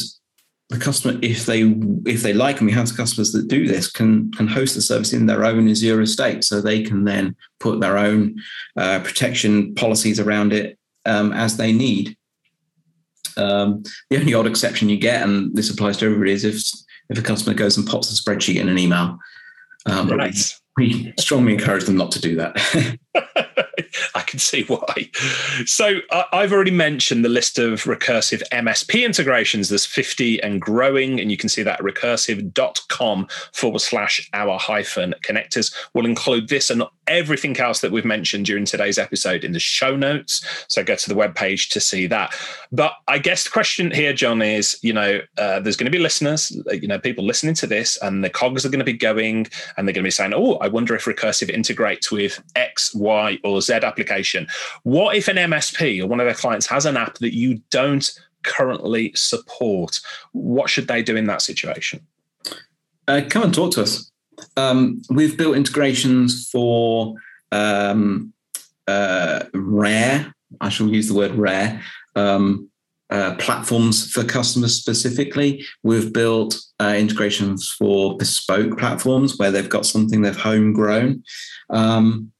the 0.69 0.79
customer, 0.79 1.19
if 1.21 1.47
they 1.47 1.63
if 2.07 2.23
they 2.23 2.33
like, 2.33 2.59
and 2.59 2.67
we 2.67 2.73
have 2.73 2.97
customers 2.97 3.33
that 3.33 3.49
do 3.49 3.67
this, 3.67 3.91
can 3.91 4.31
can 4.33 4.47
host 4.47 4.75
the 4.75 4.83
service 4.83 5.13
in 5.13 5.27
their 5.27 5.45
own 5.45 5.69
Azure 5.69 6.01
estate, 6.01 6.45
so 6.45 6.61
they 6.61 6.83
can 6.83 7.05
then 7.05 7.37
put 7.61 7.81
their 7.81 7.99
own 7.99 8.37
uh, 8.77 9.01
protection 9.01 9.75
policies 9.75 10.21
around 10.21 10.53
it 10.53 10.79
um, 11.05 11.33
as 11.33 11.57
they 11.57 11.73
need. 11.73 12.17
Um, 13.37 13.83
the 14.11 14.19
only 14.19 14.35
odd 14.35 14.47
exception 14.47 14.89
you 14.89 14.99
get, 14.99 15.23
and 15.23 15.55
this 15.55 15.71
applies 15.71 15.97
to 15.99 16.07
everybody, 16.07 16.33
is 16.33 16.45
if 16.45 16.63
if 17.09 17.19
a 17.19 17.23
customer 17.23 17.55
goes 17.55 17.77
and 17.77 17.87
pops 17.87 18.11
a 18.11 18.23
spreadsheet 18.23 18.61
in 18.61 18.69
an 18.69 18.79
email. 18.79 19.19
Um, 19.87 20.09
right. 20.09 20.37
We 20.77 21.15
strongly 21.19 21.55
encourage 21.55 21.85
them 21.85 21.97
not 21.97 22.11
to 22.13 22.21
do 22.21 22.37
that. 22.37 23.66
I 24.15 24.23
can 24.23 24.39
see 24.39 24.65
why. 24.65 25.11
So 25.67 26.01
I've 26.33 26.53
already 26.53 26.71
mentioned 26.71 27.25
the 27.25 27.29
list 27.29 27.59
of 27.59 27.85
Recursyv 27.85 28.43
MSP 28.51 29.05
integrations. 29.05 29.69
There's 29.69 29.87
50 29.87 30.43
and 30.43 30.61
growing, 30.61 31.21
and 31.21 31.31
you 31.31 31.37
can 31.37 31.49
see 31.49 31.63
that 31.63 31.81
at 31.81 31.85
recursyv.com 31.85 33.29
forward 33.53 33.81
slash 33.81 34.29
our 34.33 34.59
hyphen 34.59 35.15
connectors. 35.23 35.75
We'll 35.95 36.07
include 36.07 36.49
this 36.49 36.71
and 36.71 36.83
everything 37.07 37.57
else 37.59 37.81
that 37.81 37.93
we've 37.93 38.05
mentioned 38.05 38.47
during 38.47 38.65
today's 38.65 38.99
episode 38.99 39.45
in 39.45 39.53
the 39.53 39.61
show 39.61 39.97
notes. 39.97 40.45
So 40.69 40.83
go 40.83 40.97
to 40.97 41.09
the 41.09 41.15
webpage 41.15 41.71
to 41.71 41.81
see 41.81 42.07
that. 42.09 42.35
But 42.73 42.95
I 43.07 43.19
guess 43.19 43.45
the 43.45 43.51
question 43.51 43.91
here, 43.91 44.13
John, 44.13 44.43
is 44.43 44.79
you 44.83 44.93
know, 44.93 45.21
uh, 45.39 45.61
there's 45.61 45.77
going 45.77 45.91
to 45.91 45.97
be 45.97 46.03
listeners, 46.03 46.57
you 46.73 46.89
know, 46.89 46.99
people 46.99 47.25
listening 47.25 47.55
to 47.55 47.67
this, 47.67 47.97
and 48.03 48.25
the 48.25 48.31
cogs 48.31 48.65
are 48.65 48.69
going 48.69 48.81
to 48.81 48.85
be 48.85 48.93
going 48.93 49.47
and 49.77 49.87
they're 49.87 49.95
going 49.95 50.03
to 50.03 50.09
be 50.09 50.11
saying, 50.11 50.33
oh, 50.35 50.55
I 50.57 50.69
wonder 50.69 50.95
if 50.95 51.05
Recursyv 51.05 51.51
integrates 51.51 52.11
with 52.11 52.43
X, 52.55 52.95
Y, 52.95 53.39
or 53.45 53.61
Z 53.61 53.76
application. 53.85 54.47
What 54.83 55.17
if 55.17 55.29
an 55.29 55.37
MSP 55.37 56.03
or 56.03 56.07
one 56.07 56.21
of 56.21 56.27
their 56.27 56.35
clients 56.35 56.67
has 56.67 56.87
an 56.87 56.97
app 56.97 57.19
that 57.19 57.35
you 57.35 57.61
don't 57.71 58.11
currently 58.43 59.13
support? 59.15 60.01
What 60.33 60.71
should 60.71 60.89
they 60.89 61.03
do 61.03 61.17
in 61.17 61.27
that 61.27 61.43
situation? 61.43 62.07
Uh, 63.09 63.23
come 63.29 63.45
and 63.45 63.55
talk 63.55 63.73
to 63.73 63.83
us. 63.83 64.11
Um, 64.57 65.03
we've 65.11 65.37
built 65.37 65.57
integrations 65.57 66.49
for 66.51 67.15
um, 67.53 68.33
uh, 68.87 69.45
rare, 69.55 70.35
I 70.61 70.69
shall 70.69 70.89
use 70.89 71.09
the 71.09 71.15
word 71.15 71.35
rare, 71.35 71.83
um, 72.15 72.71
uh, 73.11 73.35
platforms 73.37 74.11
for 74.11 74.25
customers 74.25 74.75
specifically. 74.75 75.65
We've 75.83 76.13
built 76.13 76.61
uh, 76.81 76.95
integrations 76.99 77.69
for 77.69 78.17
bespoke 78.17 78.79
platforms 78.79 79.39
where 79.39 79.51
they've 79.51 79.69
got 79.69 79.87
something 79.87 80.23
they've 80.23 80.37
homegrown. 80.37 81.23
Um, 81.71 82.33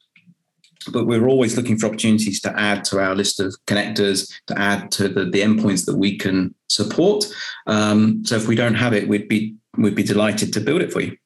but 0.93 1.07
we're 1.07 1.29
always 1.29 1.57
looking 1.57 1.79
for 1.79 1.87
opportunities 1.87 2.41
to 2.43 2.59
add 2.59 2.85
to 2.85 3.01
our 3.01 3.15
list 3.15 3.41
of 3.41 3.55
connectors, 3.67 4.33
to 4.47 4.59
add 4.59 4.91
to 4.93 5.09
the, 5.09 5.25
the 5.25 5.41
endpoints 5.41 5.87
that 5.87 5.97
we 5.97 6.17
can 6.17 6.55
support. 6.69 7.25
Um, 7.67 8.25
so 8.25 8.37
if 8.37 8.47
we 8.49 8.57
don't 8.57 8.75
have 8.75 8.93
it, 8.93 9.09
we'd 9.09 9.29
be 9.29 9.57
we'd 9.77 9.95
be 9.95 10.03
delighted 10.03 10.53
to 10.55 10.61
build 10.61 10.83
it 10.83 10.93
for 10.93 11.01
you. 11.01 11.17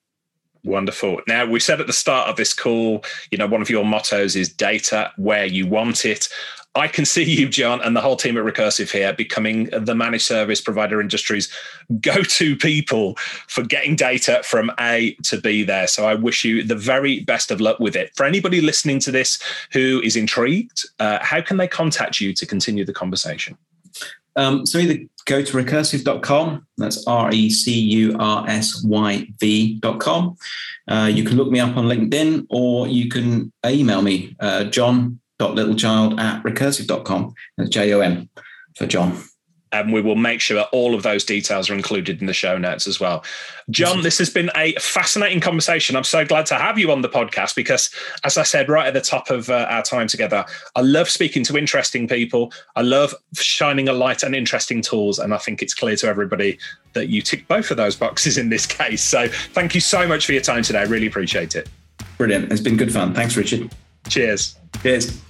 Wonderful. 0.62 1.22
Now, 1.26 1.46
we 1.46 1.58
said 1.58 1.80
at 1.80 1.86
the 1.86 1.92
start 1.92 2.28
of 2.28 2.36
this 2.36 2.52
call, 2.52 3.02
you 3.30 3.38
know, 3.38 3.46
one 3.46 3.62
of 3.62 3.70
your 3.70 3.84
mottos 3.84 4.36
is 4.36 4.52
data 4.52 5.10
where 5.16 5.46
you 5.46 5.66
want 5.66 6.04
it. 6.04 6.28
I 6.76 6.86
can 6.86 7.04
see 7.04 7.24
you, 7.24 7.48
John, 7.48 7.80
and 7.82 7.96
the 7.96 8.00
whole 8.00 8.14
team 8.14 8.36
at 8.36 8.44
Recursyv 8.44 8.92
here 8.92 9.12
becoming 9.12 9.64
the 9.72 9.94
managed 9.94 10.24
service 10.24 10.60
provider 10.60 11.00
industry's 11.00 11.52
go 12.00 12.22
to 12.22 12.56
people 12.56 13.16
for 13.48 13.64
getting 13.64 13.96
data 13.96 14.40
from 14.44 14.70
A 14.78 15.14
to 15.24 15.40
B 15.40 15.64
there. 15.64 15.88
So 15.88 16.06
I 16.06 16.14
wish 16.14 16.44
you 16.44 16.62
the 16.62 16.76
very 16.76 17.20
best 17.20 17.50
of 17.50 17.60
luck 17.60 17.80
with 17.80 17.96
it. 17.96 18.14
For 18.14 18.24
anybody 18.24 18.60
listening 18.60 19.00
to 19.00 19.10
this 19.10 19.40
who 19.72 20.00
is 20.04 20.14
intrigued, 20.14 20.84
uh, 21.00 21.18
how 21.20 21.40
can 21.40 21.56
they 21.56 21.66
contact 21.66 22.20
you 22.20 22.32
to 22.34 22.46
continue 22.46 22.84
the 22.84 22.92
conversation? 22.92 23.58
Um, 24.36 24.64
so 24.64 24.78
either 24.78 25.00
go 25.24 25.42
to 25.42 25.52
recursyv.com, 25.52 26.66
that's 26.78 27.04
R 27.08 27.32
E 27.32 27.50
C 27.50 27.72
U 27.72 28.16
R 28.18 28.48
S 28.48 28.84
Y 28.84 29.26
V.com. 29.40 30.36
Uh, 30.86 31.10
you 31.12 31.24
can 31.24 31.36
look 31.36 31.50
me 31.50 31.58
up 31.58 31.76
on 31.76 31.86
LinkedIn 31.86 32.46
or 32.48 32.86
you 32.86 33.08
can 33.08 33.52
email 33.66 34.02
me, 34.02 34.36
uh, 34.38 34.64
jon.littlechild 35.40 36.20
at 36.20 36.42
recursyv.com. 36.42 37.34
That's 37.56 37.70
J 37.70 37.92
O 37.94 38.00
N 38.00 38.28
for 38.76 38.86
John. 38.86 39.18
and 39.72 39.92
we 39.92 40.00
will 40.00 40.16
make 40.16 40.40
sure 40.40 40.56
that 40.56 40.68
all 40.72 40.96
of 40.96 41.04
those 41.04 41.24
details 41.24 41.70
are 41.70 41.74
included 41.74 42.20
in 42.20 42.26
the 42.26 42.32
show 42.32 42.58
notes 42.58 42.88
as 42.88 42.98
well. 42.98 43.22
John, 43.70 44.02
this 44.02 44.18
has 44.18 44.28
been 44.28 44.50
a 44.56 44.72
fascinating 44.80 45.38
conversation. 45.38 45.94
I'm 45.94 46.02
so 46.02 46.24
glad 46.24 46.46
to 46.46 46.56
have 46.56 46.76
you 46.76 46.90
on 46.90 47.02
the 47.02 47.08
podcast 47.08 47.54
because, 47.54 47.88
as 48.24 48.36
I 48.36 48.42
said 48.42 48.68
right 48.68 48.88
at 48.88 48.94
the 48.94 49.00
top 49.00 49.30
of 49.30 49.48
uh, 49.48 49.66
our 49.70 49.82
time 49.84 50.08
together, 50.08 50.44
I 50.74 50.80
love 50.80 51.08
speaking 51.08 51.44
to 51.44 51.56
interesting 51.56 52.08
people. 52.08 52.52
I 52.74 52.82
love 52.82 53.14
shining 53.34 53.88
a 53.88 53.92
light 53.92 54.24
on 54.24 54.34
interesting 54.34 54.82
tools, 54.82 55.20
and 55.20 55.32
I 55.32 55.38
think 55.38 55.62
it's 55.62 55.74
clear 55.74 55.94
to 55.96 56.08
everybody 56.08 56.58
that 56.94 57.08
you 57.08 57.22
tick 57.22 57.46
both 57.46 57.70
of 57.70 57.76
those 57.76 57.94
boxes 57.94 58.38
in 58.38 58.48
this 58.48 58.66
case. 58.80 59.04
So, 59.04 59.28
thank 59.28 59.76
you 59.76 59.80
so 59.80 60.04
much 60.04 60.26
for 60.26 60.32
your 60.32 60.42
time 60.42 60.64
today. 60.64 60.80
I 60.80 60.84
really 60.84 61.06
appreciate 61.06 61.54
it. 61.54 61.68
Brilliant. 62.18 62.50
It's 62.50 62.60
been 62.60 62.76
good 62.76 62.92
fun. 62.92 63.14
Thanks, 63.14 63.36
Richard. 63.36 63.70
Cheers. 64.08 64.56
Cheers. 64.82 65.29